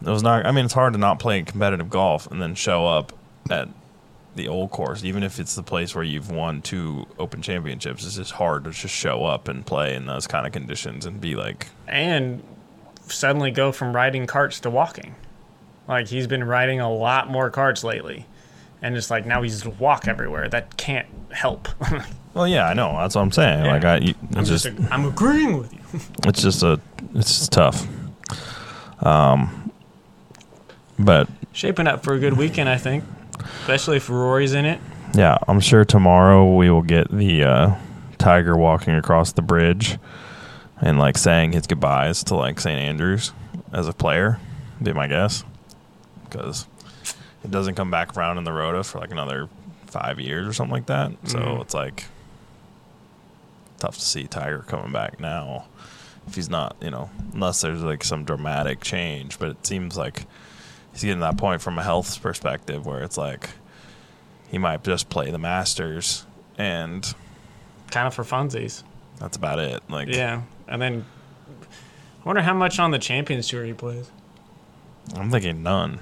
It 0.00 0.08
was 0.08 0.22
not. 0.22 0.46
I 0.46 0.52
mean, 0.52 0.64
it's 0.64 0.74
hard 0.74 0.92
to 0.92 0.98
not 0.98 1.18
play 1.18 1.42
competitive 1.42 1.90
golf 1.90 2.30
and 2.30 2.40
then 2.40 2.54
show 2.54 2.86
up 2.86 3.12
at 3.50 3.68
the 4.36 4.48
old 4.48 4.70
course, 4.70 5.04
even 5.04 5.22
if 5.22 5.38
it's 5.40 5.54
the 5.54 5.62
place 5.62 5.94
where 5.94 6.04
you've 6.04 6.30
won 6.30 6.62
two 6.62 7.06
Open 7.18 7.42
Championships. 7.42 8.06
It's 8.06 8.16
just 8.16 8.32
hard 8.32 8.64
to 8.64 8.70
just 8.70 8.94
show 8.94 9.24
up 9.24 9.48
and 9.48 9.66
play 9.66 9.94
in 9.94 10.06
those 10.06 10.26
kind 10.26 10.46
of 10.46 10.52
conditions 10.52 11.04
and 11.04 11.20
be 11.20 11.34
like, 11.34 11.68
and 11.86 12.42
suddenly 13.06 13.50
go 13.50 13.72
from 13.72 13.94
riding 13.94 14.26
carts 14.26 14.60
to 14.60 14.70
walking. 14.70 15.14
Like 15.88 16.06
he's 16.08 16.26
been 16.26 16.44
riding 16.44 16.80
a 16.80 16.92
lot 16.92 17.28
more 17.30 17.50
carts 17.50 17.82
lately, 17.82 18.26
and 18.82 18.96
it's 18.96 19.10
like 19.10 19.26
now 19.26 19.42
he's 19.42 19.64
walk 19.66 20.08
everywhere. 20.08 20.48
That 20.48 20.76
can't 20.76 21.06
help. 21.30 21.68
"Well, 22.34 22.46
yeah, 22.46 22.68
I 22.68 22.74
know. 22.74 22.92
That's 22.96 23.14
what 23.14 23.22
I'm 23.22 23.32
saying. 23.32 23.64
Yeah. 23.64 23.72
Like, 23.72 23.84
I, 23.84 24.14
I'm 24.36 24.44
just, 24.44 24.64
just, 24.64 24.92
I'm 24.92 25.04
agreeing 25.06 25.58
with 25.58 25.72
you. 25.72 25.80
it's 26.26 26.42
just 26.42 26.62
a, 26.62 26.80
it's 27.14 27.38
just 27.38 27.52
tough. 27.52 27.86
Um, 29.00 29.72
but 30.98 31.28
Shaping 31.52 31.86
up 31.86 32.04
for 32.04 32.14
a 32.14 32.18
good 32.18 32.34
weekend, 32.36 32.68
I 32.68 32.76
think, 32.76 33.04
especially 33.62 33.96
if 33.96 34.08
Rory's 34.08 34.52
in 34.52 34.64
it. 34.64 34.80
Yeah, 35.14 35.38
I'm 35.48 35.60
sure 35.60 35.84
tomorrow 35.84 36.54
we 36.54 36.70
will 36.70 36.82
get 36.82 37.10
the 37.10 37.42
uh, 37.44 37.74
tiger 38.18 38.56
walking 38.56 38.94
across 38.94 39.32
the 39.32 39.42
bridge 39.42 39.98
and 40.80 40.98
like 40.98 41.18
saying 41.18 41.52
his 41.52 41.66
goodbyes 41.66 42.22
to 42.24 42.36
like 42.36 42.60
St. 42.60 42.78
Andrews 42.78 43.32
as 43.72 43.88
a 43.88 43.92
player. 43.92 44.38
Be 44.82 44.92
my 44.92 45.08
guess 45.08 45.44
because 46.24 46.66
it 47.44 47.50
doesn't 47.50 47.74
come 47.74 47.90
back 47.90 48.16
around 48.16 48.38
in 48.38 48.44
the 48.44 48.52
rota 48.52 48.82
for 48.84 48.98
like 48.98 49.10
another 49.10 49.48
five 49.86 50.18
years 50.20 50.46
or 50.46 50.52
something 50.52 50.72
like 50.74 50.86
that. 50.86 51.12
So 51.24 51.38
Mhm. 51.38 51.60
it's 51.62 51.74
like 51.74 52.04
tough 53.78 53.94
to 53.96 54.00
see 54.04 54.24
Tiger 54.26 54.64
coming 54.66 54.92
back 54.92 55.20
now 55.20 55.66
if 56.26 56.34
he's 56.34 56.50
not, 56.50 56.76
you 56.82 56.90
know, 56.90 57.10
unless 57.32 57.60
there's 57.60 57.82
like 57.82 58.04
some 58.04 58.24
dramatic 58.24 58.80
change. 58.82 59.38
But 59.38 59.50
it 59.50 59.66
seems 59.66 59.96
like 59.96 60.26
he's 60.92 61.02
getting 61.02 61.20
that 61.20 61.36
point 61.38 61.62
from 61.62 61.78
a 61.78 61.82
health 61.82 62.20
perspective 62.20 62.84
where 62.84 63.02
it's 63.02 63.16
like 63.16 63.50
he 64.50 64.58
might 64.58 64.82
just 64.84 65.08
play 65.10 65.30
the 65.30 65.38
Masters, 65.38 66.26
and 66.56 67.14
Kind 67.90 68.06
of 68.06 68.14
for 68.14 68.24
funsies. 68.24 68.82
that's 69.18 69.36
about 69.36 69.58
it. 69.58 69.82
Like, 69.88 70.08
Yeah, 70.08 70.42
and 70.66 70.80
then 70.82 71.04
I 72.22 72.24
wonder 72.24 72.42
how 72.42 72.52
much 72.54 72.78
on 72.78 72.90
the 72.90 72.98
Champions 72.98 73.48
Tour 73.48 73.64
he 73.64 73.72
plays. 73.72 74.10
I'm 75.14 75.30
thinking 75.30 75.62
none. 75.62 76.00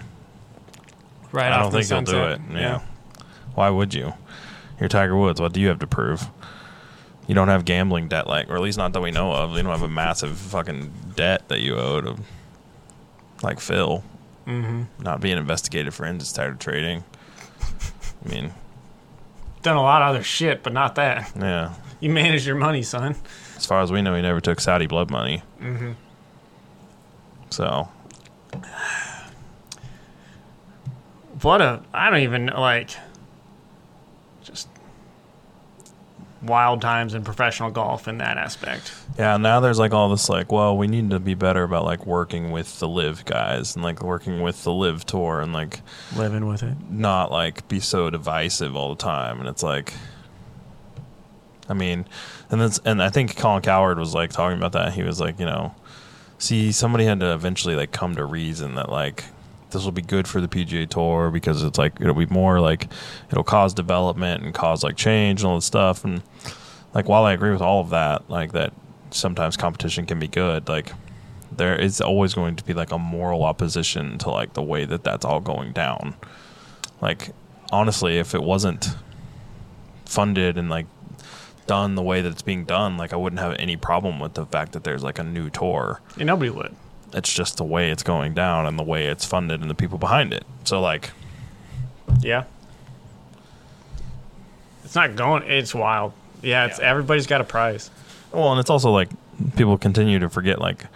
Right. 1.36 1.52
I 1.52 1.60
don't 1.62 1.70
think 1.72 1.86
he'll 1.86 2.02
do 2.02 2.24
it. 2.24 2.40
Yeah. 2.52 2.80
Why 3.54 3.68
would 3.70 3.92
you? 3.94 4.14
You're 4.80 4.88
Tiger 4.88 5.16
Woods. 5.16 5.40
What 5.40 5.52
do 5.52 5.60
you 5.60 5.68
have 5.68 5.78
to 5.80 5.86
prove? 5.86 6.28
You 7.26 7.34
don't 7.34 7.48
have 7.48 7.64
gambling 7.64 8.08
debt, 8.08 8.26
like, 8.26 8.48
or 8.50 8.54
at 8.56 8.62
least 8.62 8.78
not 8.78 8.92
that 8.92 9.00
we 9.00 9.10
know 9.10 9.32
of. 9.32 9.56
You 9.56 9.62
don't 9.62 9.72
have 9.72 9.82
a 9.82 9.88
massive 9.88 10.38
fucking 10.38 10.92
debt 11.16 11.48
that 11.48 11.60
you 11.60 11.76
owe 11.76 12.00
to, 12.00 12.16
like 13.42 13.60
Phil, 13.60 14.02
Mm-hmm. 14.46 15.02
not 15.02 15.20
being 15.20 15.36
investigated 15.38 15.92
for 15.92 16.06
insider 16.06 16.54
trading. 16.54 17.02
I 18.24 18.28
mean, 18.28 18.52
Done 19.62 19.76
a 19.76 19.82
lot 19.82 20.02
of 20.02 20.10
other 20.10 20.22
shit, 20.22 20.62
but 20.62 20.72
not 20.72 20.94
that. 20.94 21.32
yeah. 21.36 21.74
You 21.98 22.10
manage 22.10 22.46
your 22.46 22.54
money, 22.54 22.82
son. 22.82 23.16
As 23.56 23.66
far 23.66 23.80
as 23.80 23.90
we 23.90 24.02
know, 24.02 24.14
he 24.14 24.22
never 24.22 24.40
took 24.40 24.60
Saudi 24.60 24.86
blood 24.86 25.10
money. 25.10 25.42
Mm-hmm. 25.60 25.92
So 27.50 27.88
What 31.42 31.60
a 31.60 31.82
I 31.92 32.10
don't 32.10 32.20
even 32.20 32.46
like 32.46 32.90
just 34.42 34.68
wild 36.42 36.80
times 36.80 37.14
in 37.14 37.24
professional 37.24 37.70
golf 37.70 38.08
in 38.08 38.18
that 38.18 38.38
aspect. 38.38 38.92
Yeah, 39.18 39.36
now 39.36 39.60
there's 39.60 39.78
like 39.78 39.92
all 39.92 40.08
this 40.08 40.28
like, 40.28 40.52
well, 40.52 40.76
we 40.76 40.86
need 40.86 41.10
to 41.10 41.20
be 41.20 41.34
better 41.34 41.62
about 41.62 41.84
like 41.84 42.06
working 42.06 42.52
with 42.52 42.78
the 42.78 42.88
LIV 42.88 43.24
guys 43.24 43.74
and 43.74 43.82
like 43.82 44.02
working 44.02 44.42
with 44.42 44.62
the 44.64 44.72
LIV 44.72 45.04
tour 45.06 45.40
and 45.40 45.52
like 45.52 45.80
Living 46.16 46.46
with 46.46 46.62
it. 46.62 46.76
not 46.90 47.30
like 47.30 47.66
be 47.68 47.80
so 47.80 48.10
divisive 48.10 48.76
all 48.76 48.90
the 48.90 49.02
time. 49.02 49.40
And 49.40 49.48
it's 49.48 49.62
like, 49.62 49.94
I 51.68 51.74
mean, 51.74 52.06
and 52.50 52.60
that's 52.60 52.78
and 52.84 53.02
I 53.02 53.10
think 53.10 53.36
Colin 53.36 53.62
Cowherd 53.62 53.98
was 53.98 54.14
like 54.14 54.30
talking 54.30 54.58
about 54.58 54.72
that. 54.72 54.92
He 54.92 55.02
was 55.02 55.20
like, 55.20 55.38
you 55.40 55.46
know, 55.46 55.74
see, 56.38 56.72
somebody 56.72 57.04
had 57.04 57.20
to 57.20 57.32
eventually 57.34 57.74
like 57.74 57.92
come 57.92 58.14
to 58.14 58.24
reason 58.24 58.76
that 58.76 58.90
like 58.90 59.24
this 59.76 59.84
will 59.84 59.92
be 59.92 60.02
good 60.02 60.26
for 60.26 60.40
the 60.40 60.48
PGA 60.48 60.88
Tour 60.88 61.30
because 61.30 61.62
it's 61.62 61.78
like 61.78 62.00
it'll 62.00 62.14
be 62.14 62.26
more 62.26 62.60
like 62.60 62.88
it'll 63.30 63.44
cause 63.44 63.74
development 63.74 64.42
and 64.42 64.54
cause 64.54 64.82
like 64.82 64.96
change 64.96 65.42
and 65.42 65.50
all 65.50 65.56
this 65.56 65.66
stuff. 65.66 66.04
And 66.04 66.22
like 66.94 67.08
while 67.08 67.24
I 67.24 67.34
agree 67.34 67.50
with 67.52 67.60
all 67.60 67.80
of 67.80 67.90
that, 67.90 68.28
like 68.30 68.52
that 68.52 68.72
sometimes 69.10 69.56
competition 69.56 70.06
can 70.06 70.18
be 70.18 70.28
good, 70.28 70.68
like 70.68 70.92
there 71.52 71.78
is 71.78 72.00
always 72.00 72.32
going 72.32 72.56
to 72.56 72.64
be 72.64 72.72
like 72.72 72.90
a 72.90 72.98
moral 72.98 73.44
opposition 73.44 74.18
to 74.18 74.30
like 74.30 74.54
the 74.54 74.62
way 74.62 74.86
that 74.86 75.04
that's 75.04 75.24
all 75.24 75.40
going 75.40 75.72
down. 75.72 76.14
Like 77.02 77.30
honestly, 77.70 78.18
if 78.18 78.34
it 78.34 78.42
wasn't 78.42 78.96
funded 80.06 80.56
and 80.56 80.70
like 80.70 80.86
done 81.66 81.96
the 81.96 82.02
way 82.02 82.22
that 82.22 82.32
it's 82.32 82.42
being 82.42 82.64
done, 82.64 82.96
like 82.96 83.12
I 83.12 83.16
wouldn't 83.16 83.40
have 83.40 83.56
any 83.58 83.76
problem 83.76 84.20
with 84.20 84.34
the 84.34 84.46
fact 84.46 84.72
that 84.72 84.84
there's 84.84 85.02
like 85.02 85.18
a 85.18 85.24
new 85.24 85.50
tour. 85.50 86.00
And 86.16 86.26
nobody 86.26 86.50
would. 86.50 86.74
It's 87.12 87.32
just 87.32 87.56
the 87.56 87.64
way 87.64 87.90
it's 87.90 88.02
going 88.02 88.34
down 88.34 88.66
and 88.66 88.78
the 88.78 88.82
way 88.82 89.06
it's 89.06 89.24
funded 89.24 89.60
and 89.60 89.70
the 89.70 89.74
people 89.74 89.98
behind 89.98 90.32
it. 90.32 90.44
So 90.64 90.80
like 90.80 91.10
Yeah. 92.20 92.44
It's 94.84 94.94
not 94.94 95.16
going 95.16 95.42
it's 95.44 95.74
wild. 95.74 96.12
Yeah, 96.42 96.66
it's 96.66 96.78
everybody's 96.78 97.26
got 97.26 97.40
a 97.40 97.44
prize. 97.44 97.90
Well, 98.32 98.52
and 98.52 98.60
it's 98.60 98.70
also 98.70 98.90
like 98.90 99.08
people 99.56 99.78
continue 99.78 100.18
to 100.18 100.28
forget 100.28 100.60
like 100.60 100.86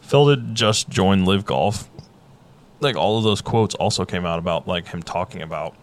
Phil 0.00 0.26
did 0.26 0.54
just 0.54 0.88
join 0.88 1.24
LIV 1.24 1.44
Golf. 1.44 1.88
Like 2.80 2.96
all 2.96 3.18
of 3.18 3.24
those 3.24 3.40
quotes 3.40 3.74
also 3.74 4.04
came 4.04 4.26
out 4.26 4.38
about 4.38 4.66
like 4.68 4.88
him 4.88 5.02
talking 5.02 5.42
about 5.42 5.74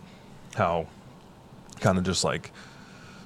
how 0.56 0.88
kind 1.80 1.98
of 1.98 2.04
just 2.04 2.24
like 2.24 2.52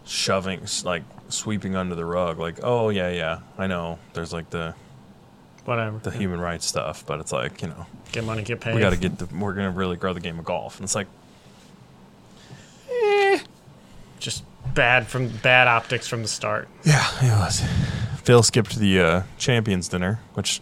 shoving 0.05 0.61
like 0.83 1.03
sweeping 1.29 1.75
under 1.75 1.93
the 1.93 2.05
rug 2.05 2.39
like 2.39 2.59
oh 2.63 2.87
yeah 2.89 3.09
yeah 3.09 3.39
I 3.57 3.67
know 3.67 3.99
there's 4.13 4.31
like 4.31 4.49
the 4.49 4.73
Whatever. 5.67 5.99
the 5.99 6.11
human 6.11 6.39
rights 6.39 6.65
stuff 6.65 7.05
but 7.05 7.19
it's 7.19 7.31
like 7.31 7.61
you 7.61 7.67
know 7.67 7.85
Get 8.11 8.23
money, 8.23 8.41
get 8.41 8.61
paid. 8.61 8.73
we 8.73 8.79
got 8.81 8.91
to 8.91 8.97
get 8.97 9.17
the 9.17 9.25
we're 9.37 9.53
going 9.53 9.71
to 9.71 9.77
really 9.77 9.97
grow 9.97 10.13
the 10.13 10.21
game 10.21 10.39
of 10.39 10.45
golf 10.45 10.77
and 10.77 10.85
it's 10.85 10.95
like 10.95 11.07
eh. 12.89 13.39
just 14.19 14.43
bad 14.73 15.07
from 15.07 15.29
bad 15.29 15.67
optics 15.67 16.07
from 16.07 16.21
the 16.21 16.27
start. 16.27 16.67
Yeah, 16.83 17.05
it 17.21 17.31
was. 17.31 17.63
Phil 18.23 18.43
skipped 18.43 18.75
the 18.77 18.99
uh, 18.99 19.23
champions 19.37 19.87
dinner, 19.87 20.19
which 20.33 20.61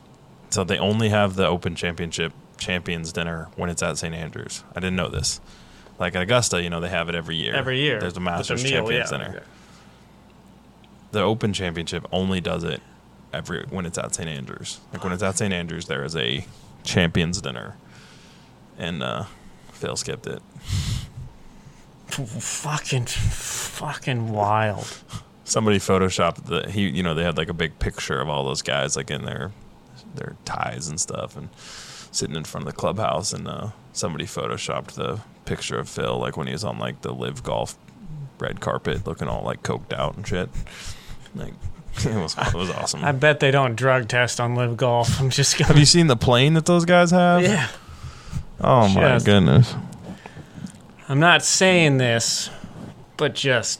so 0.50 0.64
they 0.64 0.78
only 0.78 1.10
have 1.10 1.36
the 1.36 1.46
Open 1.48 1.76
Championship 1.76 2.32
champions 2.58 3.12
dinner 3.12 3.50
when 3.56 3.70
it's 3.70 3.84
at 3.84 3.98
St 3.98 4.16
Andrews. 4.16 4.64
I 4.76 4.80
didn't 4.80 4.96
know 4.96 5.10
this. 5.10 5.42
Like 6.00 6.16
at 6.16 6.22
Augusta, 6.22 6.62
you 6.62 6.70
know, 6.70 6.80
they 6.80 6.90
have 6.90 7.10
it 7.10 7.16
every 7.16 7.36
year. 7.36 7.54
Every 7.56 7.80
year. 7.80 8.00
There's 8.00 8.18
a 8.18 8.20
Masters 8.20 8.64
meal, 8.64 8.72
Champions 8.72 9.12
yeah. 9.12 9.18
dinner. 9.18 9.44
The 11.12 11.22
Open 11.22 11.54
Championship 11.54 12.08
only 12.12 12.42
does 12.42 12.64
it 12.64 12.82
every 13.36 13.66
when 13.70 13.86
it's 13.86 13.98
at 13.98 14.16
St 14.16 14.30
Andrews. 14.30 14.80
Like 14.92 15.04
when 15.04 15.14
it's 15.14 15.24
at 15.24 15.38
St 15.38 15.54
Andrews, 15.54 15.86
there 15.86 16.04
is 16.04 16.16
a 16.16 16.46
champions 16.84 17.42
dinner, 17.42 17.76
and 18.78 19.04
uh, 19.04 19.26
Phil 19.72 19.96
skipped 19.96 20.28
it. 20.28 20.42
Fucking, 22.08 23.06
fucking 23.06 24.32
wild. 24.32 25.04
Somebody 25.44 25.78
photoshopped 25.78 26.46
the 26.46 26.70
he. 26.72 26.90
You 26.90 27.04
know, 27.04 27.14
they 27.14 27.24
had 27.24 27.38
like 27.38 27.50
a 27.50 27.54
big 27.54 27.78
picture 27.80 28.20
of 28.20 28.30
all 28.30 28.44
those 28.44 28.62
guys 28.62 28.96
like 28.96 29.12
in 29.12 29.26
their 29.26 29.52
their 30.16 30.36
ties 30.46 30.88
and 30.88 31.00
stuff, 31.00 31.36
and 31.36 31.50
sitting 32.12 32.36
in 32.36 32.46
front 32.46 32.68
of 32.68 32.74
the 32.74 32.80
clubhouse, 32.80 33.34
and 33.34 33.48
uh, 33.48 33.70
somebody 33.92 34.26
photoshopped 34.26 34.94
the 34.94 35.20
picture 35.46 35.78
of 35.78 35.90
Phil 35.90 36.18
like 36.18 36.38
when 36.38 36.48
he 36.48 36.54
was 36.54 36.64
on 36.64 36.80
like 36.80 37.02
the 37.02 37.14
LIV 37.14 37.44
Golf 37.44 37.78
red 38.40 38.60
carpet, 38.62 39.06
looking 39.06 39.28
all 39.28 39.44
like 39.44 39.62
coked 39.64 39.94
out 39.94 40.16
and 40.16 40.28
shit. 40.28 40.50
Like 41.36 41.54
it 42.06 42.16
was 42.16 42.36
it 42.38 42.54
was 42.54 42.70
awesome. 42.70 43.04
I 43.04 43.12
bet 43.12 43.40
they 43.40 43.52
don't 43.52 43.76
drug 43.76 44.08
test 44.08 44.40
on 44.40 44.56
LIV 44.56 44.78
Golf. 44.78 45.20
I'm 45.22 45.30
just 45.30 45.54
have 45.54 45.60
gonna. 45.60 45.68
Have 45.70 45.80
you 45.80 45.86
seen 45.86 46.08
the 46.08 46.16
plane 46.18 46.54
that 46.56 46.66
those 46.66 46.86
guys 46.86 47.12
have? 47.12 47.42
Yeah. 47.44 47.68
Oh 48.62 48.88
my 48.90 49.02
Just- 49.02 49.26
goodness. 49.26 49.74
I'm 51.08 51.20
not 51.20 51.44
saying 51.44 51.98
this, 51.98 52.50
but 53.16 53.36
just 53.36 53.80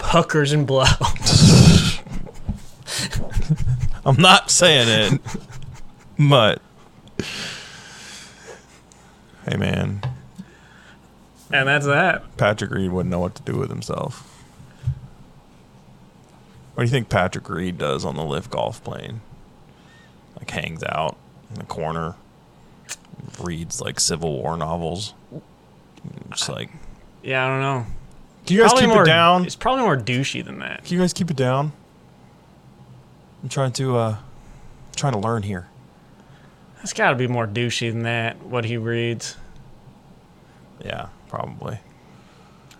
hookers 0.00 0.52
and 0.52 0.66
blow. 0.66 0.82
I'm 4.04 4.16
not 4.16 4.50
saying 4.50 4.88
it, 5.14 5.20
but 6.18 6.60
hey, 9.48 9.56
man, 9.56 10.00
and 11.52 11.68
that's 11.68 11.86
that. 11.86 12.36
Patrick 12.36 12.70
Reed 12.72 12.90
wouldn't 12.90 13.10
know 13.10 13.20
what 13.20 13.34
to 13.36 13.42
do 13.42 13.56
with 13.56 13.68
himself. 13.70 14.37
What 16.78 16.84
do 16.84 16.90
you 16.90 16.92
think 16.92 17.08
Patrick 17.08 17.48
Reed 17.48 17.76
does 17.76 18.04
on 18.04 18.14
the 18.14 18.22
LIV 18.22 18.50
Golf 18.50 18.84
plane? 18.84 19.20
Like 20.38 20.48
hangs 20.48 20.84
out 20.84 21.16
in 21.50 21.56
the 21.56 21.64
corner, 21.64 22.14
reads 23.40 23.80
like 23.80 23.98
Civil 23.98 24.40
War 24.40 24.56
novels. 24.56 25.12
Just 26.30 26.48
like, 26.48 26.70
Yeah, 27.24 27.44
I 27.44 27.48
don't 27.48 27.60
know. 27.62 27.86
can 28.46 28.54
you 28.56 28.62
guys 28.62 28.70
Probably 28.70 28.86
keep 28.86 28.94
more, 28.94 29.02
it 29.02 29.06
down? 29.06 29.44
It's 29.44 29.56
probably 29.56 29.82
more 29.82 29.96
douchey 29.96 30.44
than 30.44 30.60
that. 30.60 30.84
Can 30.84 30.94
you 30.94 31.00
guys 31.00 31.12
keep 31.12 31.32
it 31.32 31.36
down? 31.36 31.72
I'm 33.42 33.48
trying 33.48 33.72
to 33.72 33.96
uh 33.96 34.16
trying 34.94 35.14
to 35.14 35.18
learn 35.18 35.42
here. 35.42 35.66
It's 36.84 36.92
got 36.92 37.10
to 37.10 37.16
be 37.16 37.26
more 37.26 37.48
douchey 37.48 37.90
than 37.90 38.04
that. 38.04 38.40
What 38.44 38.64
he 38.64 38.76
reads. 38.76 39.34
Yeah, 40.84 41.08
probably. 41.28 41.80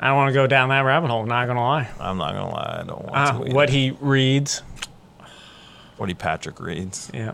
I 0.01 0.09
don't 0.09 0.17
want 0.17 0.29
to 0.29 0.35
go 0.35 0.47
down 0.47 0.69
that 0.69 0.81
rabbit 0.85 1.11
hole. 1.11 1.27
Not 1.27 1.47
gonna 1.47 1.61
lie. 1.61 1.89
I'm 2.01 2.19
not 2.19 2.33
gonna 2.33 2.51
lie, 2.51 2.79
I 2.83 2.85
don't 2.87 3.03
want 3.05 3.17
Uh, 3.17 3.33
to. 3.39 3.45
either. 3.47 3.55
what 3.55 3.69
he 3.71 3.91
reads. 4.01 4.63
what 5.97 6.09
he 6.09 6.15
Patrick 6.15 6.61
reads. 6.61 7.11
Yeah. 7.13 7.33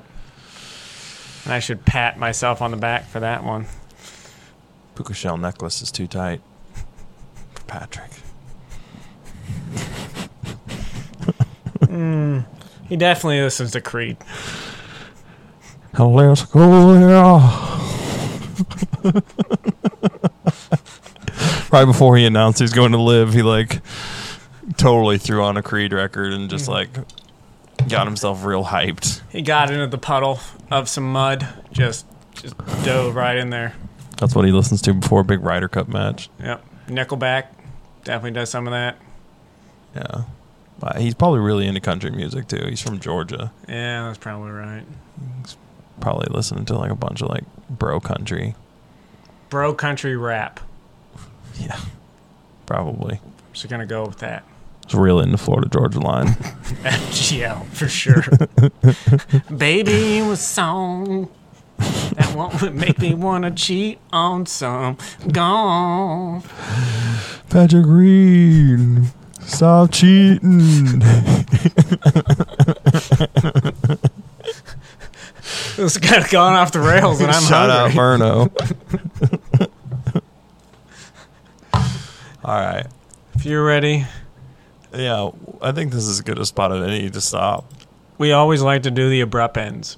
And 1.45 1.53
I 1.53 1.59
should 1.59 1.85
pat 1.85 2.19
myself 2.19 2.63
on 2.63 2.71
the 2.71 2.79
back 2.79 3.07
for 3.07 3.21
that 3.21 3.45
one. 3.45 3.67
Puka 4.95 5.13
shell 5.13 5.37
necklace 5.37 5.83
is 5.83 5.91
too 5.91 6.07
tight 6.07 6.41
for 7.55 7.63
Patrick. 7.65 8.11
He 12.89 12.97
definitely 12.97 13.41
listens 13.43 13.71
to 13.73 13.81
Creed. 13.81 14.17
Let's 15.99 16.45
go. 16.47 17.41
right 21.75 21.85
before 21.85 22.17
he 22.17 22.25
announced 22.25 22.61
he 22.61 22.63
was 22.63 22.73
going 22.73 22.93
to 22.93 22.99
LIV, 22.99 23.35
he 23.35 23.43
like 23.43 23.83
totally 24.77 25.19
threw 25.19 25.43
on 25.43 25.57
a 25.57 25.63
Creed 25.63 25.93
record 25.93 26.33
and 26.33 26.49
just 26.49 26.69
like 26.69 26.89
got 27.89 28.07
himself 28.07 28.45
real 28.45 28.65
hyped. 28.65 29.21
He 29.31 29.43
got 29.43 29.71
into 29.71 29.89
the 29.89 29.99
puddle 29.99 30.39
of 30.71 30.89
some 30.89 31.13
mud, 31.13 31.47
just 31.73 32.07
just 32.35 32.57
dove 32.85 33.17
right 33.17 33.37
in 33.37 33.51
there. 33.51 33.75
That's 34.19 34.35
what 34.35 34.45
he 34.45 34.53
listens 34.53 34.81
to 34.83 34.95
before 34.95 35.21
a 35.21 35.25
big 35.25 35.41
Ryder 35.41 35.69
Cup 35.69 35.89
match. 35.89 36.31
Yep. 36.41 36.65
Nickelback 36.87 37.47
definitely 38.05 38.31
does 38.31 38.51
some 38.51 38.67
of 38.69 38.73
that. 38.73 38.97
Yeah. 39.97 40.25
Uh, 40.83 40.99
He's 40.99 41.15
probably 41.15 41.41
really 41.41 41.67
into 41.67 41.81
country 41.81 42.11
music 42.11 42.47
too. 42.47 42.65
He's 42.69 42.81
from 42.81 43.01
Georgia. 43.01 43.53
Yeah, 43.69 44.07
that's 44.07 44.19
probably 44.19 44.51
right. 44.51 44.85
He's 45.43 45.57
Probably 46.01 46.27
listening 46.31 46.65
to 46.67 46.77
like 46.77 46.91
a 46.91 46.97
bunch 46.97 47.23
of 47.23 47.29
like 47.29 47.45
bro 47.71 48.01
country. 48.01 48.55
Bro 49.49 49.75
country 49.75 50.17
rap. 50.17 50.61
Yeah. 51.59 51.79
Probably. 52.67 53.21
So 53.53 53.69
gonna 53.69 53.87
go 53.87 54.05
with 54.07 54.19
that. 54.19 54.45
He's 54.87 54.95
real 54.95 55.21
into 55.21 55.39
Florida 55.39 55.69
Georgia 55.69 56.01
line. 56.01 56.27
FGL 56.85 57.67
for 57.67 57.89
sure. 57.89 58.25
Baby 59.57 60.23
was 60.23 60.41
song 60.41 61.29
that 61.79 62.35
won't 62.35 62.75
make 62.75 62.99
me 63.01 63.15
wanna 63.15 63.51
cheat 63.51 63.99
on 64.13 64.47
some 64.47 64.97
gone. 65.33 66.43
Patrick 67.51 67.87
Reed, 67.87 69.05
stop 69.43 69.91
cheating. 69.93 71.03
This 75.77 75.97
of 75.97 76.31
gone 76.31 76.55
off 76.55 76.71
the 76.73 76.81
rails, 76.81 77.21
and 77.21 77.31
I'm 77.31 77.43
Shout 77.43 77.69
out 77.69 77.93
hungry. 77.93 78.27
Murno. 78.27 79.43
All 82.45 82.55
right. 82.61 82.87
If 83.35 83.45
you're 83.45 83.65
ready, 83.65 84.05
Yeah, 84.93 85.31
I 85.61 85.73
think 85.73 85.93
this 85.93 86.05
is 86.05 86.11
as 86.11 86.21
good 86.21 86.39
a 86.39 86.45
spot 86.47 86.73
as 86.73 86.87
any 86.87 87.11
to 87.11 87.21
stop. 87.21 87.65
we 88.19 88.33
always 88.33 88.63
like 88.63 88.83
to 88.85 88.91
do 88.91 89.09
the 89.11 89.23
abrupt 89.23 89.57
ends. 89.57 89.97